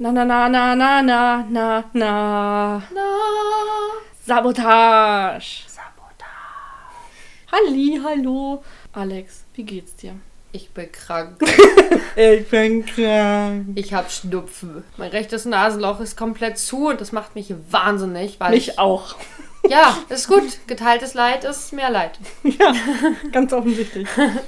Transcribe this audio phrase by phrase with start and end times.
[0.00, 2.82] Na na na na na na na na.
[2.94, 3.06] Na.
[4.24, 5.64] Sabotage.
[7.50, 8.62] Halli, hallo.
[8.92, 10.14] Alex, wie geht's dir?
[10.52, 11.40] Ich bin krank.
[12.16, 13.66] Ich bin krank.
[13.74, 14.84] Ich hab Schnupfen.
[14.96, 19.16] Mein rechtes Nasenloch ist komplett zu und das macht mich wahnsinnig, weil Mich ich, auch.
[19.68, 20.44] Ja, ist gut.
[20.68, 22.20] Geteiltes Leid ist mehr Leid.
[22.44, 22.72] Ja,
[23.32, 24.06] ganz offensichtlich.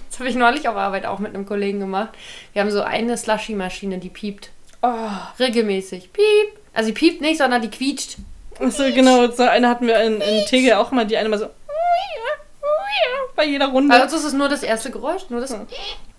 [0.09, 2.11] Das habe ich neulich auf Arbeit auch mit einem Kollegen gemacht.
[2.53, 4.51] Wir haben so eine Slushy-Maschine, die piept.
[4.83, 5.09] Oh,
[5.39, 6.13] Regelmäßig.
[6.13, 6.59] Piep.
[6.73, 8.17] Also die piept nicht, sondern die quietscht.
[8.59, 9.31] achso, genau.
[9.31, 11.47] So eine hatten wir in, in Tegel auch mal, die eine mal so
[13.37, 13.95] bei jeder Runde.
[13.95, 15.55] Bei uns ist es nur das erste Geräusch, nur das.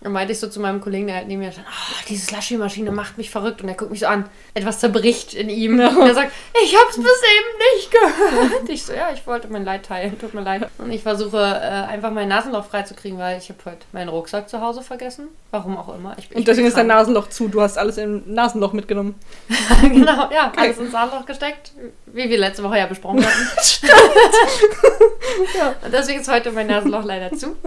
[0.02, 2.92] Dann meinte ich so zu meinem Kollegen, der halt neben mir stand, oh, diese Slushy-Maschine
[2.92, 3.62] macht mich verrückt.
[3.62, 5.80] Und er guckt mich so an, etwas zerbricht in ihm.
[5.80, 5.90] Ja.
[5.90, 6.32] Und er sagt,
[6.64, 8.70] ich hab's bis eben nicht gehört.
[8.70, 10.68] Ich so, ja, ich wollte mein Leid teilen, tut mir leid.
[10.80, 14.60] Und ich versuche äh, einfach mein Nasenloch freizukriegen, weil ich habe heute meinen Rucksack zu
[14.60, 15.28] Hause vergessen.
[15.52, 16.16] Warum auch immer.
[16.18, 16.88] Ich, ich Und deswegen ist dein.
[16.88, 17.48] Nasenloch zu.
[17.48, 19.14] Du hast alles im Nasenloch mitgenommen.
[19.84, 21.74] genau, ja, alles ins Nasenloch gesteckt,
[22.14, 23.48] wie wir letzte Woche ja besprochen hatten.
[25.58, 25.76] Ja.
[25.84, 27.56] Und deswegen ist heute mein Nasenloch leider zu.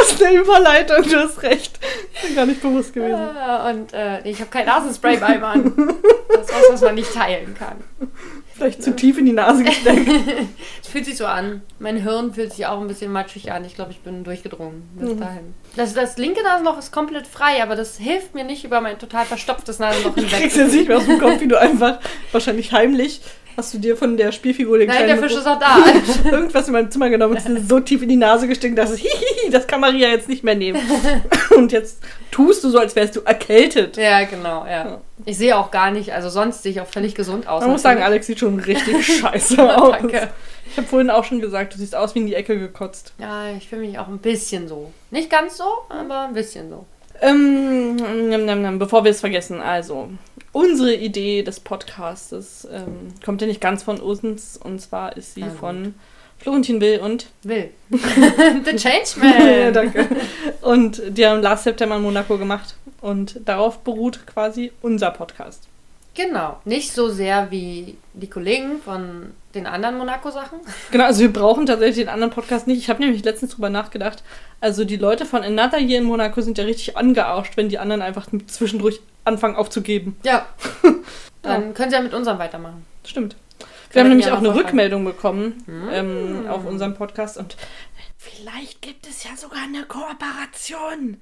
[0.00, 1.78] Das ist eine Überleitung, du hast recht.
[2.22, 3.18] Bin gar nicht bewusst gewesen.
[3.36, 5.74] Äh, Und äh, ich habe kein Nasenspray bei Mann.
[6.28, 7.82] Das ist was, was man nicht teilen kann.
[8.58, 10.08] Vielleicht zu tief in die Nase gesteckt.
[10.82, 11.62] Es fühlt sich so an.
[11.78, 13.64] Mein Hirn fühlt sich auch ein bisschen matschig an.
[13.64, 15.20] Ich glaube, ich bin durchgedrungen bis Mhm.
[15.20, 15.54] dahin.
[15.76, 19.24] Das, das linke Nasenloch ist komplett frei, aber das hilft mir nicht über mein total
[19.26, 20.40] verstopftes Nasenloch Du hinweg.
[20.40, 22.00] kriegst jetzt nicht mehr aus dem Kopf, wie du einfach
[22.32, 23.20] wahrscheinlich heimlich
[23.58, 25.78] hast du dir von der Spielfigur den Nein, der Fisch ist auch da.
[26.30, 28.90] irgendwas in meinem Zimmer genommen und es ist so tief in die Nase gesteckt, dass
[28.90, 30.80] es hihihi, das kann Maria jetzt nicht mehr nehmen.
[31.56, 32.00] Und jetzt
[32.30, 33.96] tust du so, als wärst du erkältet.
[33.96, 34.86] ja, genau, ja.
[34.86, 35.00] Ja.
[35.24, 37.62] Ich sehe auch gar nicht, also sonst sehe ich auch völlig gesund aus.
[37.62, 38.00] Man muss sagen.
[38.00, 39.96] Alex sieht schon richtig scheiße aus.
[39.98, 40.28] Danke.
[40.70, 43.12] Ich habe vorhin auch schon gesagt, du siehst aus wie in die Ecke gekotzt.
[43.18, 44.92] Ja, ich fühle mich auch ein bisschen so.
[45.10, 46.86] Nicht ganz so, aber ein bisschen so.
[47.20, 50.10] Ähm, bevor wir es vergessen, also
[50.58, 55.42] unsere Idee des Podcastes ähm, kommt ja nicht ganz von uns und zwar ist sie
[55.42, 55.52] gut.
[55.52, 55.94] von
[56.38, 57.70] Florentin Will und Will.
[57.90, 59.48] The Changeman.
[59.60, 60.08] ja, danke.
[60.60, 65.68] Und die haben Last September in Monaco gemacht und darauf beruht quasi unser Podcast.
[66.14, 66.60] Genau.
[66.64, 70.58] Nicht so sehr wie die Kollegen von den anderen Monaco-Sachen.
[70.90, 72.78] Genau, also wir brauchen tatsächlich den anderen Podcast nicht.
[72.78, 74.24] Ich habe nämlich letztens drüber nachgedacht.
[74.60, 78.02] Also die Leute von Another Year in Monaco sind ja richtig angearscht, wenn die anderen
[78.02, 80.16] einfach zwischendurch anfangen aufzugeben.
[80.24, 80.46] Ja.
[81.42, 82.84] Dann können sie ja mit unserem weitermachen.
[83.04, 83.36] Stimmt.
[83.92, 84.54] Wir haben nämlich auch eine.
[84.54, 85.88] Rückmeldung bekommen Hm.
[85.92, 87.56] ähm, auf unserem Podcast und
[88.18, 91.16] vielleicht gibt es ja sogar eine Kooperation.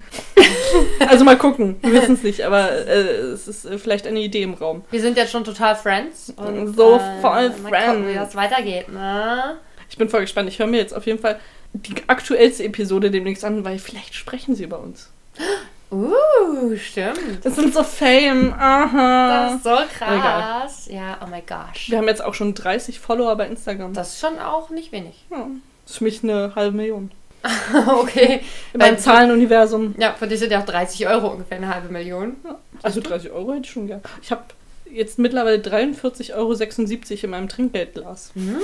[1.09, 4.43] also mal gucken, wir wissen es nicht, aber äh, es ist äh, vielleicht eine Idee
[4.43, 4.84] im Raum.
[4.91, 6.33] Wir sind jetzt schon total Friends.
[6.37, 8.09] Und, So äh, voll Mal gucken, Friends.
[8.09, 9.59] wie das weitergeht, ne?
[9.89, 10.49] Ich bin voll gespannt.
[10.49, 11.39] Ich höre mir jetzt auf jeden Fall
[11.72, 15.11] die aktuellste Episode demnächst an, weil vielleicht sprechen sie über uns.
[15.91, 17.44] Uh, stimmt.
[17.44, 18.50] Das sind so Fame.
[18.50, 19.54] Das Aha.
[19.54, 20.88] ist so krass.
[20.91, 21.91] Ja, oh my gosh.
[21.91, 23.92] Wir haben jetzt auch schon 30 Follower bei Instagram.
[23.94, 25.24] Das ist schon auch nicht wenig.
[25.30, 25.47] ja,
[25.84, 27.10] das ist für mich eine halbe Million.
[28.00, 28.41] okay.
[28.72, 29.94] In meinem Weil- Zahlenuniversum.
[29.98, 32.36] Ja, für dich sind ja auch 30 Euro ungefähr eine halbe Million.
[32.82, 34.03] Also 30 Euro hätte ich schon gern.
[34.20, 34.42] Ich habe
[34.92, 36.54] jetzt mittlerweile 43,76 Euro
[37.24, 38.32] in meinem Trinkgeldglas.
[38.34, 38.56] Hm.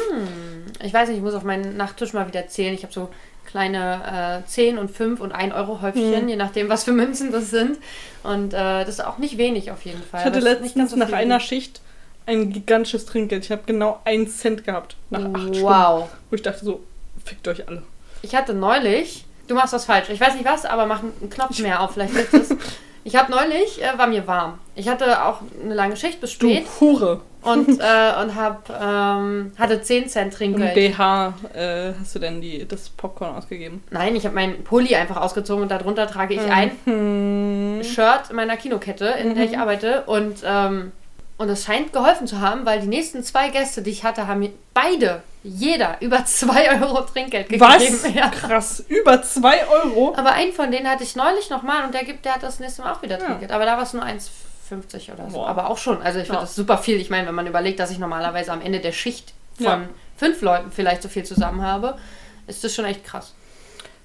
[0.82, 2.74] Ich weiß nicht, ich muss auf meinen Nachttisch mal wieder zählen.
[2.74, 3.08] Ich habe so
[3.44, 6.28] kleine äh, 10 und 5 und 1 Euro Häufchen, Mhm.
[6.28, 7.78] je nachdem, was für Münzen das sind.
[8.22, 10.20] Und äh, das ist auch nicht wenig auf jeden Fall.
[10.20, 11.80] Ich hatte letztens ganz so nach einer Schicht
[12.24, 13.44] ein gigantisches Trinkgeld.
[13.44, 14.96] Ich habe genau einen Cent gehabt.
[15.10, 15.62] Nach acht Stunden.
[15.62, 16.08] Wow.
[16.30, 16.82] Wo ich dachte so,
[17.24, 17.82] fickt euch alle.
[18.22, 20.08] Ich hatte neulich, du machst was falsch.
[20.08, 22.50] Ich weiß nicht was, aber mach einen Knopf mehr auf, vielleicht hilft es.
[23.04, 24.58] Ich habe neulich, äh, war mir warm.
[24.74, 27.20] Ich hatte auch eine lange Schicht bis Du spät Hure.
[27.42, 30.74] und, äh, und hab, ähm, hatte 10 Cent Trinkgeld.
[30.74, 33.82] BH äh, hast du denn die, das Popcorn ausgegeben?
[33.90, 37.80] Nein, ich habe meinen Pulli einfach ausgezogen und darunter trage ich ein Hm.
[37.84, 40.02] Shirt meiner Kinokette, in der ich arbeite.
[40.06, 40.92] Und, ähm,
[41.38, 44.40] und es scheint geholfen zu haben, weil die nächsten zwei Gäste, die ich hatte, haben
[44.40, 47.64] mir beide, jeder, über 2 Euro Trinkgeld gegeben.
[47.68, 48.04] Was?
[48.14, 48.28] Ja.
[48.28, 48.84] Krass.
[48.88, 50.14] Über 2 Euro?
[50.16, 52.82] Aber einen von denen hatte ich neulich nochmal und der gibt, der hat das nächste
[52.82, 53.24] Mal auch wieder Ja.
[53.26, 53.50] Trinkgeld.
[53.50, 55.38] Aber da war es nur 1,50 oder so.
[55.38, 55.48] Boah.
[55.48, 56.00] Aber auch schon.
[56.00, 56.42] Also ich finde Ja.
[56.42, 57.00] das super viel.
[57.00, 59.80] Ich meine, wenn man überlegt, dass ich normalerweise am Ende der Schicht von Ja.
[60.16, 61.98] fünf Leuten vielleicht so viel zusammen habe,
[62.46, 63.34] ist das schon echt krass.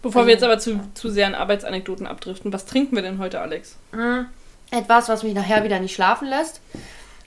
[0.02, 3.42] Bevor wir jetzt aber zu, zu sehr in Arbeitsanekdoten abdriften, was trinken wir denn heute,
[3.42, 3.76] Alex?
[3.92, 4.22] Mm,
[4.72, 6.62] Etwas, was mich nachher wieder nicht schlafen lässt.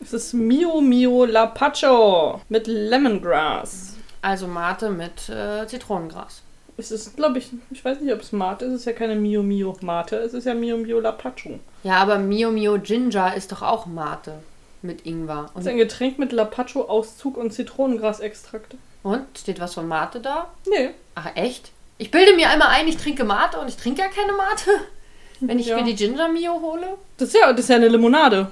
[0.03, 3.95] Es ist Mio Mio Lapacho mit Lemongrass.
[4.23, 6.43] Also Mate mit äh, Zitronengras.
[6.77, 8.73] Es ist, glaube ich, ich weiß nicht, ob es Mate ist.
[8.73, 10.17] Es ist ja keine Mio Mio Mate.
[10.17, 11.59] Es ist ja Mio Mio Lapacho.
[11.83, 14.35] Ja, aber Mio Mio Ginger ist doch auch Mate
[14.83, 15.43] mit Ingwer.
[15.49, 18.77] Das Und, ist ein Getränk mit Lapacho-Auszug und Zitronengrasextrakt.
[19.03, 20.49] und steht was von Mate da?
[20.67, 20.91] Nee.
[21.15, 21.71] Ach echt?
[21.99, 24.71] Ich bilde mir einmal ein, ich trinke Mate und ich trinke ja keine Mate.
[25.41, 25.77] Wenn ich Ja.
[25.77, 26.97] mir die Ginger Mio hole?
[27.19, 28.51] Das ist ja, das ist ja eine Limonade.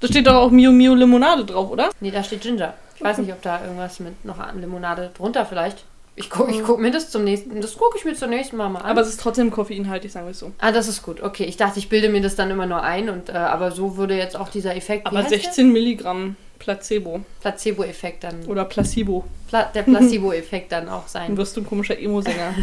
[0.00, 1.90] Da steht doch auch Mio Mio Limonade drauf, oder?
[2.00, 2.74] Nee, da steht Ginger.
[2.96, 5.84] Ich weiß nicht, ob da irgendwas mit noch an Limonade drunter vielleicht.
[6.16, 8.68] Ich gucke ich guck mir das zum nächsten, das gucke ich mir zum nächsten Mal
[8.68, 8.90] mal an.
[8.90, 10.52] Aber es ist trotzdem koffeinhaltig, sagen wir es so.
[10.58, 11.22] ah, das ist gut.
[11.22, 13.96] Okay, ich dachte, ich bilde mir das dann immer nur ein und äh, aber so
[13.96, 15.38] würde jetzt auch dieser Effekt, Aber heißt der?
[15.38, 19.24] 16 Milligramm Placebo Placebo-Effekt dann, oder Placebo.
[19.48, 21.36] Pla der Placebo-Effekt dann auch Dann sein.
[21.38, 22.54] wirst du ein komischer Emo-Sänger.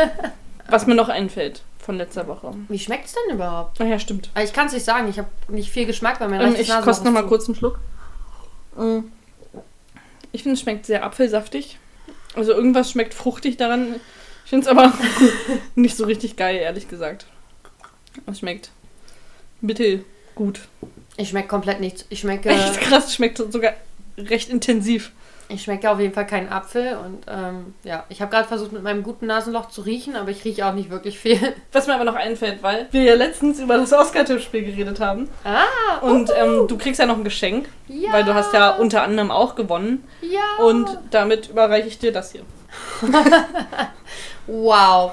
[0.68, 2.52] Was mir noch einfällt von letzter Woche.
[2.68, 3.80] Wie schmeckt's denn überhaupt?
[3.80, 4.30] Ach ja, stimmt.
[4.34, 6.68] Ah, Ich kann es nicht sagen, ich habe nicht viel Geschmack, weil mein Ähm, ich
[6.68, 7.28] koste noch ist mal zu.
[7.28, 7.78] kurz einen Schluck.
[8.76, 8.98] Mm.
[10.32, 11.78] Ich finde, es schmeckt sehr apfelsaftig.
[12.34, 13.94] Also irgendwas schmeckt fruchtig daran.
[14.44, 14.92] Ich finde es aber
[15.76, 17.26] nicht so richtig geil, ehrlich gesagt.
[18.26, 18.70] Es schmeckt
[19.60, 20.68] mittelgut.
[21.16, 22.04] Ich schmecke komplett nichts.
[22.10, 23.72] Ich schmecke, Echt krass, schmeckt sogar
[24.18, 25.12] recht intensiv.
[25.48, 28.82] Ich schmecke auf jeden Fall keinen Apfel und ähm, ja, ich habe gerade versucht mit
[28.82, 31.38] meinem guten Nasenloch zu riechen, aber ich rieche auch nicht wirklich viel.
[31.72, 35.28] Was mir aber noch einfällt, weil wir ja letztens über das Oscar-Tippspiel geredet haben.
[35.44, 38.12] Ah, Und ähm, du kriegst ja noch ein Geschenk, ja.
[38.12, 40.04] weil du hast ja unter anderem auch gewonnen.
[40.20, 40.64] Ja.
[40.64, 42.42] Und damit überreiche ich dir das hier.
[44.46, 45.12] wow.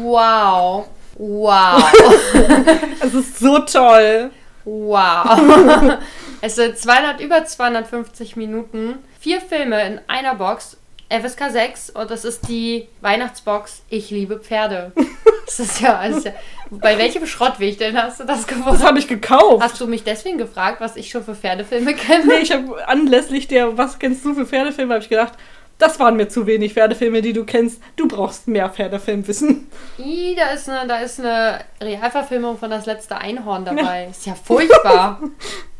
[0.00, 0.88] Wow.
[1.16, 1.92] Wow.
[3.00, 4.30] Es ist so toll.
[4.64, 5.98] Wow.
[6.42, 10.76] Es sind 200, über 250 Minuten, vier Filme in einer Box,
[11.08, 14.92] FSK 6 und das ist die Weihnachtsbox Ich liebe Pferde.
[15.44, 16.32] Das ist ja, das ist ja
[16.70, 18.82] bei welchem Schrottweg denn hast du das Das gewusst?
[18.82, 19.62] habe ich gekauft.
[19.62, 22.24] Hast du mich deswegen gefragt, was ich schon für Pferdefilme kenne?
[22.26, 25.32] Nee, ich habe anlässlich der Was kennst du für Pferdefilme, habe ich gedacht,
[25.76, 27.82] das waren mir zu wenig Pferdefilme, die du kennst.
[27.96, 29.66] Du brauchst mehr Pferdefilmwissen.
[29.98, 34.06] Ih, da ist eine, da ist eine Realverfilmung von Das letzte Einhorn dabei.
[34.10, 35.20] Ist ja furchtbar.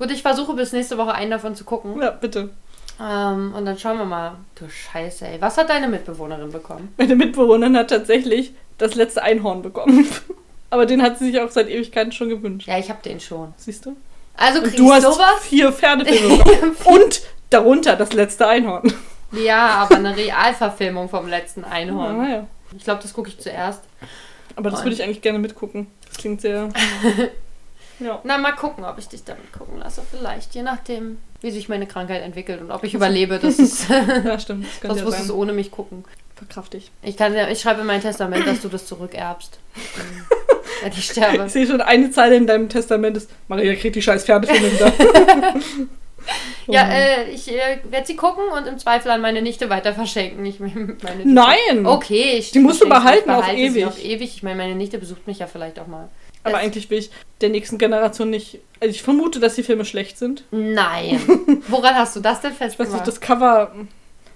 [0.00, 2.00] Gut, ich versuche bis nächste Woche einen davon zu gucken.
[2.00, 2.48] Ja, bitte.
[2.98, 4.38] Ähm, und dann schauen wir mal.
[4.54, 5.42] Du Scheiße, ey.
[5.42, 6.94] Was hat deine Mitbewohnerin bekommen?
[6.96, 10.08] Meine Mitbewohnerin hat tatsächlich das letzte Einhorn bekommen.
[10.70, 12.66] Aber den hat sie sich auch seit Ewigkeiten schon gewünscht.
[12.66, 13.52] Ja, ich hab den schon.
[13.58, 13.94] Siehst du?
[14.38, 15.42] Also Und kriegst du hast sowas?
[15.42, 16.76] vier Pferdefilme bekommen.
[16.86, 17.20] Und
[17.50, 18.90] darunter das letzte Einhorn.
[19.32, 22.20] Ja, aber eine Realverfilmung vom letzten Einhorn.
[22.20, 22.46] Ah, ja.
[22.74, 23.82] Ich glaube, das gucke ich zuerst.
[24.56, 25.88] Aber das würde ich eigentlich gerne mitgucken.
[26.08, 26.70] Das klingt sehr.
[28.00, 28.20] ja.
[28.24, 30.02] Na, mal gucken, ob ich dich damit gucken lasse.
[30.10, 33.38] Vielleicht, je nachdem, wie sich meine Krankheit entwickelt und ob ich überlebe.
[33.38, 33.88] Das ist,
[34.24, 34.66] ja, stimmt.
[34.66, 36.04] Das sonst ja musst du es ohne mich gucken.
[36.34, 36.90] Verkraft ich.
[37.02, 39.58] Ich, kann, ich schreibe in mein Testament, dass du das zurückerbst.
[40.82, 41.44] Wenn ich sterbe.
[41.44, 44.92] Ich sehe schon eine Zeile in deinem Testament ist, Maria kriegt die scheiß Pferdefilme wieder.
[46.66, 50.44] Ja, äh, ich äh, werde sie gucken und im Zweifel an meine Nichte weiter verschenken.
[50.46, 51.84] Ich meine, Nein!
[51.86, 53.86] Okay, ich Die musst du behalten auf ewig.
[53.86, 54.36] auf ewig.
[54.36, 56.08] Ich meine, meine Nichte besucht mich ja vielleicht auch mal.
[56.42, 57.10] Aber Das- eigentlich will ich
[57.40, 58.60] der nächsten Generation nicht.
[58.80, 60.44] Also ich vermute, dass die Filme schlecht sind.
[60.50, 61.20] Nein.
[61.68, 63.72] Woran hast du das denn Ich weiß nicht, das Cover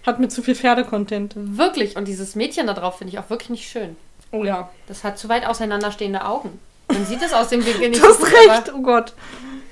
[0.06, 1.32] hat mir zu viel Pferdecontent.
[1.36, 1.96] Wirklich.
[1.96, 3.96] Und dieses Mädchen da drauf finde ich auch wirklich nicht schön.
[4.32, 4.68] Oh ja.
[4.86, 6.58] Das hat zu weit auseinanderstehende Augen.
[6.88, 9.14] Man sieht es aus dem Winkel nicht Du hast recht, oh Gott.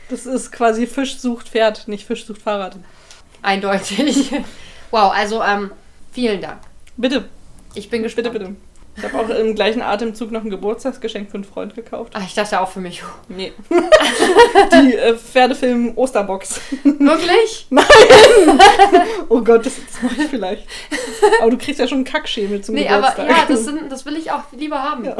[0.08, 2.76] Das ist quasi Fisch sucht Pferd, nicht Fisch sucht Fahrrad.
[3.42, 4.30] Eindeutig.
[4.90, 5.70] wow, also ähm,
[6.12, 6.60] vielen Dank.
[6.96, 7.24] Bitte,
[7.74, 8.32] Ich bin bitte, gespannt.
[8.32, 8.56] bitte.
[8.94, 12.12] Ich habe auch im gleichen Atemzug noch ein Geburtstagsgeschenk für einen Freund gekauft.
[12.14, 13.02] Ah, ich dachte auch für mich.
[13.28, 13.52] Nee.
[13.70, 16.60] Die äh, Pferdefilm Osterbox.
[16.84, 17.66] Wirklich?
[19.28, 20.66] Oh Gott, das, das mache ich vielleicht.
[21.40, 23.28] Aber du kriegst ja schon einen Kackschemel zum Nee, aber Geburtstag.
[23.28, 25.04] ja, das, sind, das will ich auch lieber haben.
[25.04, 25.16] Ja.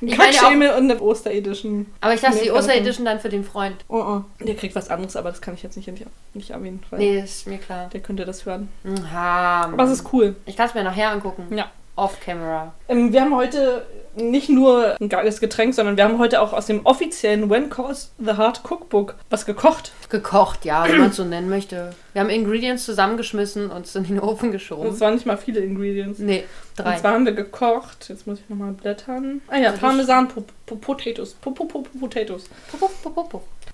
[0.00, 1.86] Ein Kackschemel und eine Osteredition.
[2.00, 3.76] Aber ich dachte, Nee, die Osteredition dann für den Freund.
[3.88, 4.24] Oh, oh.
[4.44, 5.90] Der kriegt was anderes, aber das kann ich jetzt nicht,
[6.34, 7.88] nicht erwähnen, weil Nee, ist mir klar.
[7.92, 8.68] der könnte das hören.
[9.12, 10.36] Ha, Aber es ist cool.
[10.46, 11.46] ich kann es mir nachher angucken.
[11.54, 11.70] Ja.
[11.98, 12.72] Off-Camera.
[12.88, 13.84] Ähm, wir haben heute
[14.16, 18.10] nicht nur ein geiles Getränk, sondern wir haben heute auch aus dem offiziellen When Calls
[18.18, 19.92] the Heart Cookbook was gekocht.
[20.08, 21.90] Gekocht, ja, wenn man es so nennen möchte.
[22.12, 24.88] Wir haben Ingredients zusammengeschmissen und es in den Ofen geschoben.
[24.88, 26.18] es waren nicht mal viele Ingredients.
[26.18, 26.44] Nee,
[26.76, 26.94] drei.
[26.94, 28.08] Und zwar haben wir gekocht.
[28.08, 29.40] Jetzt muss ich nochmal blättern.
[29.48, 31.34] Ah ja, Das Parmesan po po Potatoes.
[31.34, 32.44] Po po po Potatoes.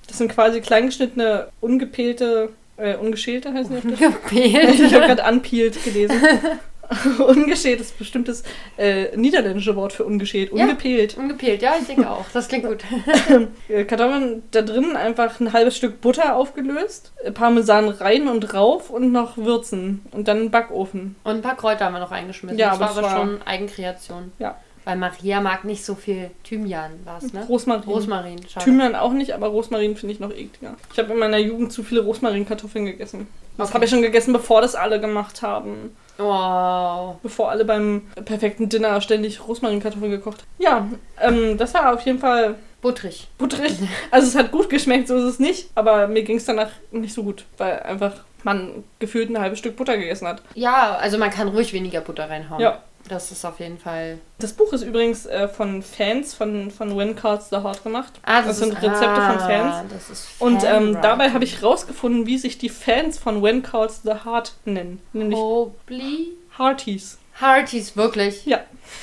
[0.07, 3.97] Das sind quasi kleingeschnittene, ungepählte, äh, ungeschälte heißen die?
[3.97, 4.81] Gepählt.
[4.81, 6.21] Ich habe gerade unpeeled gelesen.
[7.27, 8.43] ungeschält ist bestimmtes
[8.77, 10.53] äh, niederländische Wort für ungeschält.
[10.53, 10.65] Ja.
[10.65, 11.17] Ungepählt.
[11.63, 12.25] Ja, ich denke auch.
[12.33, 12.83] Das klingt gut.
[13.69, 19.13] Äh, Kartoffeln da drin einfach ein halbes Stück Butter aufgelöst, Parmesan rein und rauf und
[19.13, 21.17] noch würzen und dann Backofen.
[21.25, 22.59] Und ein paar Kräuter haben wir noch eingeschmissen.
[22.59, 24.33] Ja, das war aber aber war- schon Eigenkreation.
[24.39, 24.57] Ja.
[24.85, 27.45] Weil Maria mag nicht so viel Thymian, was, ne?
[27.49, 27.85] Rosmarin.
[27.85, 28.65] Rosmarin, schade.
[28.65, 30.75] Thymian auch nicht, aber Rosmarin finde ich noch ekliger.
[30.93, 33.27] Ich habe in meiner Jugend zu viele Rosmarinkartoffeln gegessen.
[33.57, 33.75] Das Okay.
[33.75, 35.97] habe ich schon gegessen, bevor das alle gemacht haben.
[36.17, 37.17] Wow.
[37.23, 40.45] Bevor alle beim perfekten Dinner ständig Rosmarinkartoffeln gekocht.
[40.59, 40.89] Ja,
[41.21, 43.29] ähm, das war auf jeden Fall Butterig.
[43.39, 43.73] butterig.
[44.11, 47.15] Also es hat gut geschmeckt, so ist es nicht, aber mir ging es danach nicht
[47.15, 48.13] so gut, weil einfach
[48.43, 50.43] man gefühlt ein halbes Stück Butter gegessen hat.
[50.55, 52.61] Ja, also man kann ruhig weniger Butter reinhauen.
[52.61, 52.83] Ja.
[53.09, 54.19] Das ist auf jeden Fall.
[54.39, 58.13] Das Buch ist übrigens äh, von Fans von, von When Cards the Heart gemacht.
[58.23, 59.77] Ah, Das sind Rezepte von Fans.
[59.91, 64.03] Das ist Und ähm, dabei habe ich rausgefunden, wie sich die Fans von When Calls
[64.05, 65.01] the Heart nennen.
[65.13, 66.29] Nämlich Hobley?
[66.57, 67.19] Hearties.
[67.41, 68.47] Hearties, wirklich.
[68.47, 68.61] Ja.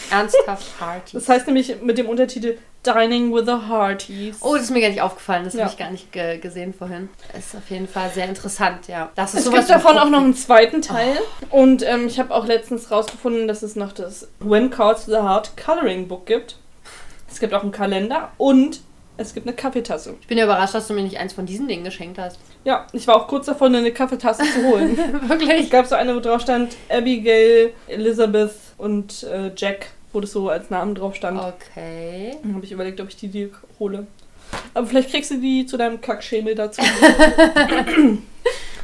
[0.10, 1.14] Ernsthaft Hearties.
[1.14, 4.38] Das heißt nämlich mit dem Untertitel Dining with the Hearties.
[4.42, 5.44] Oh, das ist mir gar nicht aufgefallen.
[5.44, 5.62] Das Ja.
[5.64, 7.10] habe ich gar nicht ge gesehen vorhin.
[7.38, 9.12] Ist auf jeden Fall sehr interessant, ja.
[9.16, 11.14] Das ist Es gibt davon auch noch einen zweiten Teil.
[11.52, 15.52] Und ähm, ich habe auch letztens rausgefunden, dass es noch das When Calls the Heart
[15.64, 16.58] Coloring Book gibt.
[17.32, 18.82] Es gibt auch einen Kalender und
[19.18, 20.16] es gibt eine Kaffeetasse.
[20.20, 22.40] Ich bin ja überrascht, dass du mir nicht eins von diesen Dingen geschenkt hast.
[22.64, 24.98] Ja, ich war auch kurz davon, eine Kaffeetasse zu holen.
[25.24, 25.70] Es Wirklich?
[25.70, 30.70] gab so eine, wo drauf stand Abigail, Elizabeth und äh, Jack, wo das so als
[30.70, 31.40] Namen drauf stand.
[31.40, 32.38] Okay.
[32.44, 33.50] Dann habe ich überlegt, ob ich die dir
[33.80, 34.08] hole.
[34.74, 36.82] Aber vielleicht kriegst du die zu deinem Kackschemel dazu.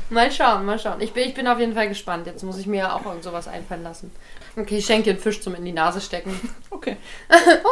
[0.09, 1.01] Mal schauen, mal schauen.
[1.01, 2.27] Ich bin, ich bin auf jeden Fall gespannt.
[2.27, 4.11] Jetzt muss ich mir ja auch irgend sowas einfallen lassen.
[4.55, 6.31] Okay, ich schenke dir einen Fisch zum in die Nase stecken.
[6.69, 6.97] Okay.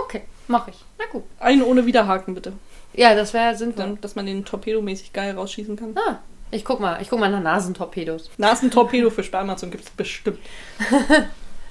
[0.04, 0.84] okay, mache ich.
[0.98, 1.24] Na gut.
[1.40, 2.54] Einen ohne Widerhaken, bitte.
[2.94, 3.86] Ja, das wäre sinnvoll.
[3.86, 5.96] Dann, dass man den torpedomäßig geil rausschießen kann.
[5.96, 6.20] Ah,
[6.50, 7.00] ich guck mal.
[7.02, 8.32] Ich guck mal nach Nasentorpedos.
[8.38, 10.40] Nasentorpedo für Spermazon gibt es bestimmt.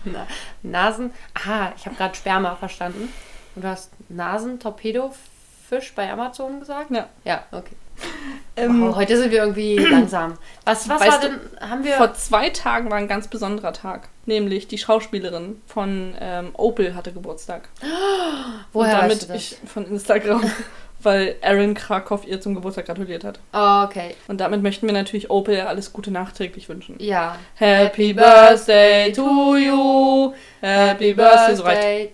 [0.05, 0.27] Na,
[0.63, 1.13] Nasen.
[1.35, 3.13] Aha, ich habe gerade Sperma verstanden.
[3.55, 6.91] Und du hast Nasentorpedo-Fisch bei Amazon gesagt?
[6.91, 7.09] Ja.
[7.25, 7.77] Ja, okay.
[8.57, 10.39] Ähm, oh, heute sind wir irgendwie langsam.
[10.65, 11.71] Was, was war du, denn?
[11.71, 11.95] Haben wir.
[11.95, 14.09] Vor zwei Tagen war ein ganz besonderer Tag.
[14.27, 17.69] Nämlich die Schauspielerin von ähm, Opel hatte Geburtstag.
[18.73, 19.37] woher Und damit weißt du das?
[19.37, 20.43] ich von Instagram,
[21.05, 23.41] weil Aaron Krakow ihr zum Geburtstag gratuliert hat.
[23.53, 24.15] Oh, okay.
[24.29, 26.97] Und damit möchten wir natürlich Opel alles Gute nachträglich wünschen.
[26.99, 27.39] Ja.
[27.55, 30.33] Happy Birthday to you.
[30.61, 31.57] Happy Birthday.
[31.57, 32.13] So reicht.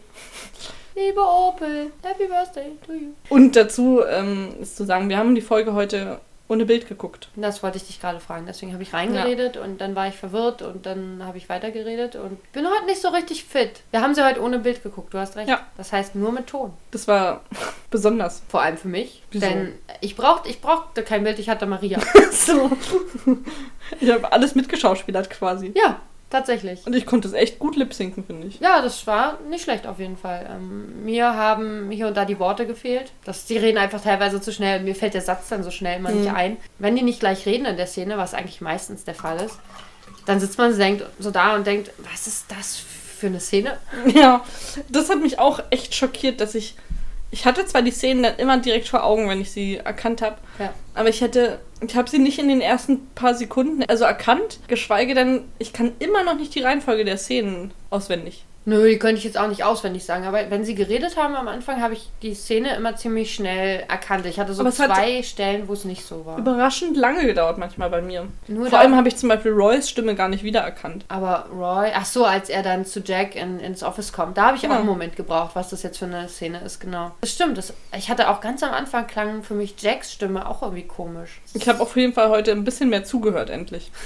[0.95, 3.13] Liebe Opel, Happy Birthday to you.
[3.29, 6.21] Und dazu ähm, ist zu sagen, wir haben die Folge heute
[6.51, 7.29] ohne Bild geguckt.
[7.37, 8.45] Das wollte ich dich gerade fragen.
[8.47, 12.53] Deswegen habe ich reingeredet und dann war ich verwirrt und dann habe ich weitergeredet und
[12.53, 13.83] bin heute nicht so richtig fit.
[13.93, 15.49] Wir haben sie heute ohne Bild geguckt, du hast recht.
[15.49, 15.61] Ja.
[15.77, 16.73] Das heißt nur mit Ton.
[16.91, 17.43] Das war
[17.91, 18.43] besonders.
[18.49, 19.23] Vor allem für mich.
[19.31, 19.47] Wieso?
[19.47, 22.01] Denn ich, braucht, ich brauchte kein Bild, ich hatte Maria.
[22.33, 22.71] so.
[24.01, 25.73] Ich habe alles mitgeschauspielert quasi.
[25.77, 26.87] ja, tatsächlich.
[26.87, 28.61] Und ich konnte es echt gut lip-sinken, finde ich.
[28.61, 30.49] Ja, das war nicht schlecht auf jeden Fall.
[30.51, 33.13] Ähm, mir haben hier und da die Worte gefehlt.
[33.25, 34.81] Das, die reden einfach teilweise zu schnell.
[34.81, 36.35] Mir fällt der Satz dann so schnell immer nicht Mhm.
[36.37, 36.57] ein.
[36.79, 39.59] Wenn die nicht gleich reden in der Szene, was eigentlich meistens der Fall ist,
[40.27, 43.77] dann sitzt man denkt, so da und denkt, was ist das für eine Szene?
[44.15, 44.45] Ja,
[44.89, 46.75] das hat mich auch echt schockiert, dass ich.
[47.33, 50.37] Ich hatte zwar die Szenen dann immer direkt vor Augen, wenn ich sie erkannt habe,
[50.59, 50.73] Ja.
[50.95, 51.61] aber ich hätte.
[51.83, 55.93] Ich habe sie nicht in den ersten paar Sekunden also erkannt, geschweige denn, ich kann
[55.99, 58.45] immer noch nicht die Reihenfolge der Szenen auswendig.
[58.67, 60.27] Nö, die könnte ich jetzt auch nicht auswendig sagen.
[60.27, 64.27] Aber wenn sie geredet haben am Anfang, habe ich die Szene immer ziemlich schnell erkannt.
[64.27, 66.37] Ich hatte so zwei Stellen, wo es nicht so war.
[66.39, 68.27] Überraschend lange gedauert manchmal bei mir.
[68.49, 71.07] Nur Vor allem habe ich zum Beispiel Roys Stimme gar nicht wiedererkannt.
[71.09, 74.57] Aber Roy, ach so, als er dann zu Jack in, ins Office kommt, da habe
[74.57, 74.81] ich auch Genau.
[74.81, 77.13] einen Moment gebraucht, was das jetzt für eine Szene ist, genau.
[77.23, 80.63] Das stimmt, das, ich hatte auch ganz am Anfang klang für mich Jacks Stimme auch
[80.63, 81.41] irgendwie komisch.
[81.55, 83.91] Ich habe auf jeden Fall heute ein bisschen mehr zugehört, endlich.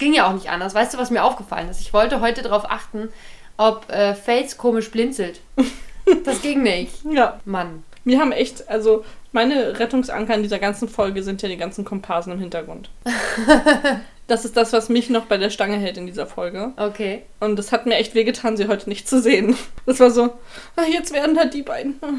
[0.00, 0.74] Ging ja auch nicht anders.
[0.74, 1.80] Weißt du, was mir aufgefallen ist?
[1.80, 3.08] Ich wollte heute darauf achten,
[3.56, 5.40] ob äh, Fates komisch blinzelt.
[6.24, 6.92] Das ging nicht.
[7.12, 7.84] Ja, Mann.
[8.04, 12.32] wir haben echt, also meine Rettungsanker in dieser ganzen Folge sind ja die ganzen Komparsen
[12.32, 12.90] im Hintergrund.
[14.26, 16.72] Das ist das, was mich noch bei der Stange hält in dieser Folge.
[16.76, 17.22] Okay.
[17.40, 19.56] Und es hat mir echt wehgetan, sie heute nicht zu sehen.
[19.86, 20.34] Das war so,
[20.76, 21.98] ah, jetzt werden da die beiden.
[22.00, 22.12] Ah,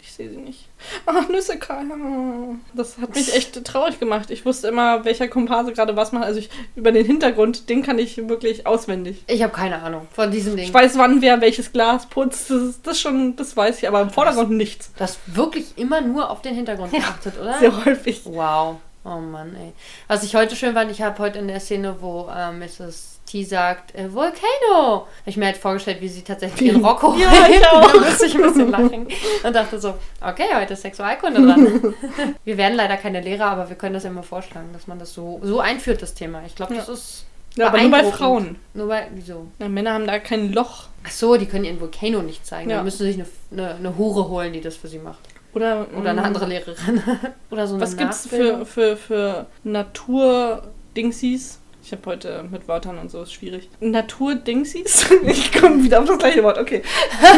[0.00, 0.66] Ich sehe sie nicht.
[1.06, 1.84] Ach, Nüssekal.
[1.90, 2.54] Ah.
[2.74, 4.30] Das hat mich echt traurig gemacht.
[4.30, 6.24] Ich wusste immer, welcher Komparse gerade was macht.
[6.24, 9.24] Also ich, über den Hintergrund, den kann ich wirklich auswendig.
[9.26, 10.66] Ich habe keine Ahnung von diesem Ding.
[10.66, 12.50] Ich weiß, wann wer welches Glas putzt.
[12.50, 14.92] Das, das schon, das weiß ich, aber im Vordergrund nichts.
[14.94, 17.58] Du hast wirklich immer nur auf den Hintergrund geachtet, oder?
[17.58, 18.22] Sehr häufig.
[18.24, 18.76] Wow.
[19.04, 19.72] Oh Mann, ey.
[20.06, 23.11] Was ich heute schön fand, ich habe heute in der Szene, wo äh, Mrs.
[23.42, 25.06] Sagt, äh, Volcano.
[25.06, 27.32] Hab ich mir halt vorgestellt, wie sie tatsächlich Rock hochhebt.
[27.32, 27.90] Ja, ich auch.
[27.90, 29.06] Da musste ich ein bisschen lachen.
[29.42, 31.94] Und dachte so, okay, heute ist Sexualkunde dran.
[32.44, 35.40] wir werden leider keine Lehrer, aber wir können das immer vorschlagen, dass man das so,
[35.42, 36.42] so einführt, das Thema.
[36.46, 37.24] Ich glaube, das ist
[37.56, 38.04] Ja, aber nur bei.
[38.04, 38.56] Frauen.
[38.74, 39.46] Nur bei, wieso?
[39.58, 40.88] Ja, Männer haben da kein Loch.
[41.04, 42.68] Ach so, die können ihren Volcano nicht zeigen.
[42.68, 42.76] Ja.
[42.76, 45.20] Dann müssen sich eine, eine, eine Hure holen, die das für sie macht.
[45.54, 47.02] Oder, Oder eine mm, andere Lehrerin.
[47.50, 48.66] Oder so eine Was gibt's Nachbildung.
[48.66, 51.58] für, für, für Natur-Dingsies?
[51.84, 53.68] Ich habe heute mit Wörtern und so, ist schwierig.
[53.80, 55.10] Natur-Dingsies?
[55.26, 56.82] Ich komme wieder auf das gleiche Wort, okay.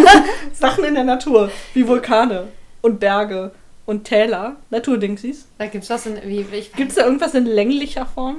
[0.53, 2.49] Sachen in der Natur, wie Vulkane
[2.83, 3.53] und Berge
[3.87, 4.57] und Täler.
[4.71, 5.47] Natur-Dingsies.
[5.59, 8.37] Da gibt's was in, wie, ich Gibt's da irgendwas in länglicher Form?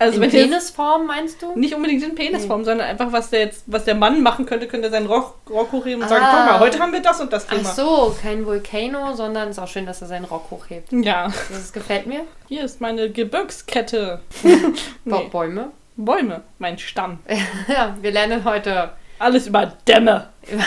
[0.00, 1.58] Also In Penisform meinst du?
[1.58, 4.86] nicht unbedingt in Penisform, sondern einfach, was der jetzt, was der Mann machen könnte, könnte
[4.86, 6.36] er seinen Rock, Rock hochheben und sagen, Ah.
[6.36, 7.68] guck mal, heute haben wir das und das Ach Thema.
[7.68, 10.92] so, kein Vulcano, sondern ist auch schön, dass er seinen Rock hochhebt.
[10.92, 12.20] Ja, Das gefällt mir.
[12.48, 14.20] hier ist meine Gebirgskette.
[15.04, 15.72] Nee, Bäume.
[15.96, 17.18] Bäume, mein Stamm.
[17.68, 18.90] Ja, wir lernen heute.
[19.18, 20.28] Alles über Dämme.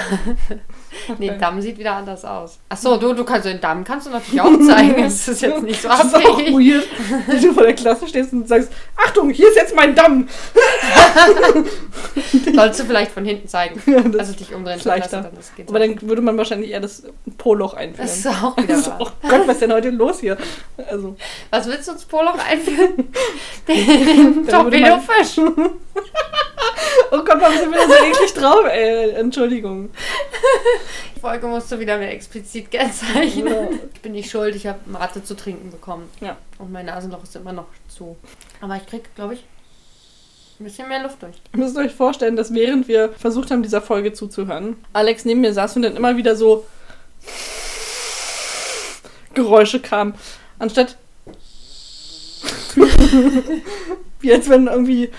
[1.17, 1.37] Nee, Okay.
[1.39, 2.59] Damm sieht wieder anders aus.
[2.69, 4.95] Ach so, du, du kannst den Damm kannst du natürlich auch zeigen.
[5.03, 6.87] Das ist jetzt nicht so Das ist auch weird,
[7.27, 10.27] wenn du vor der Klasse stehst und sagst, Achtung, hier ist jetzt mein Damm.
[12.55, 13.81] Sollst du vielleicht von hinten zeigen.
[13.85, 15.21] Ja, Also dich umdrehen leichter.
[15.21, 17.03] Klasse, dann Aber dann würde man wahrscheinlich eher das
[17.37, 18.07] Poloch einführen.
[18.07, 20.37] Das ist auch wieder Also, oh Gott, was ist denn heute los hier?
[20.89, 21.15] Also,
[21.49, 23.07] Was willst du ins Poloch einführen?
[23.67, 25.37] Den, Da Torpedofisch.
[27.11, 29.11] oh Gott, warum sind wir denn so eklig drauf, ey?
[29.11, 29.89] Entschuldigung.
[31.15, 33.47] Die Folge musst du wieder mehr explizit kennzeichnen.
[33.47, 33.69] Ja.
[33.93, 36.09] Ich bin nicht schuld, ich habe Mate zu trinken bekommen.
[36.19, 36.37] Ja.
[36.57, 38.15] Und mein Nasenloch ist immer noch zu.
[38.59, 39.43] Aber ich krieg, glaube ich,
[40.59, 41.35] ein bisschen mehr Luft durch.
[41.53, 45.53] Ihr müsst euch vorstellen, dass während wir versucht haben, dieser Folge zuzuhören, Alex neben mir
[45.53, 46.65] saß und dann immer wieder so
[49.33, 50.13] Geräusche kamen.
[50.59, 50.97] Anstatt
[54.19, 55.09] wie als wenn irgendwie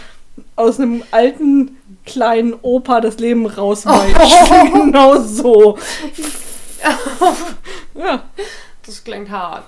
[0.56, 4.16] aus einem alten kleinen Opa das Leben rausweicht.
[4.72, 5.78] genau so.
[7.94, 8.22] ja,
[8.84, 9.64] Das klingt hart.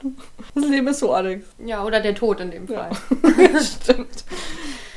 [0.55, 1.47] das Leben ist so, Alex.
[1.65, 2.89] Ja, oder der Tod in dem Ja.
[2.91, 3.63] Fall.
[3.63, 4.25] Stimmt.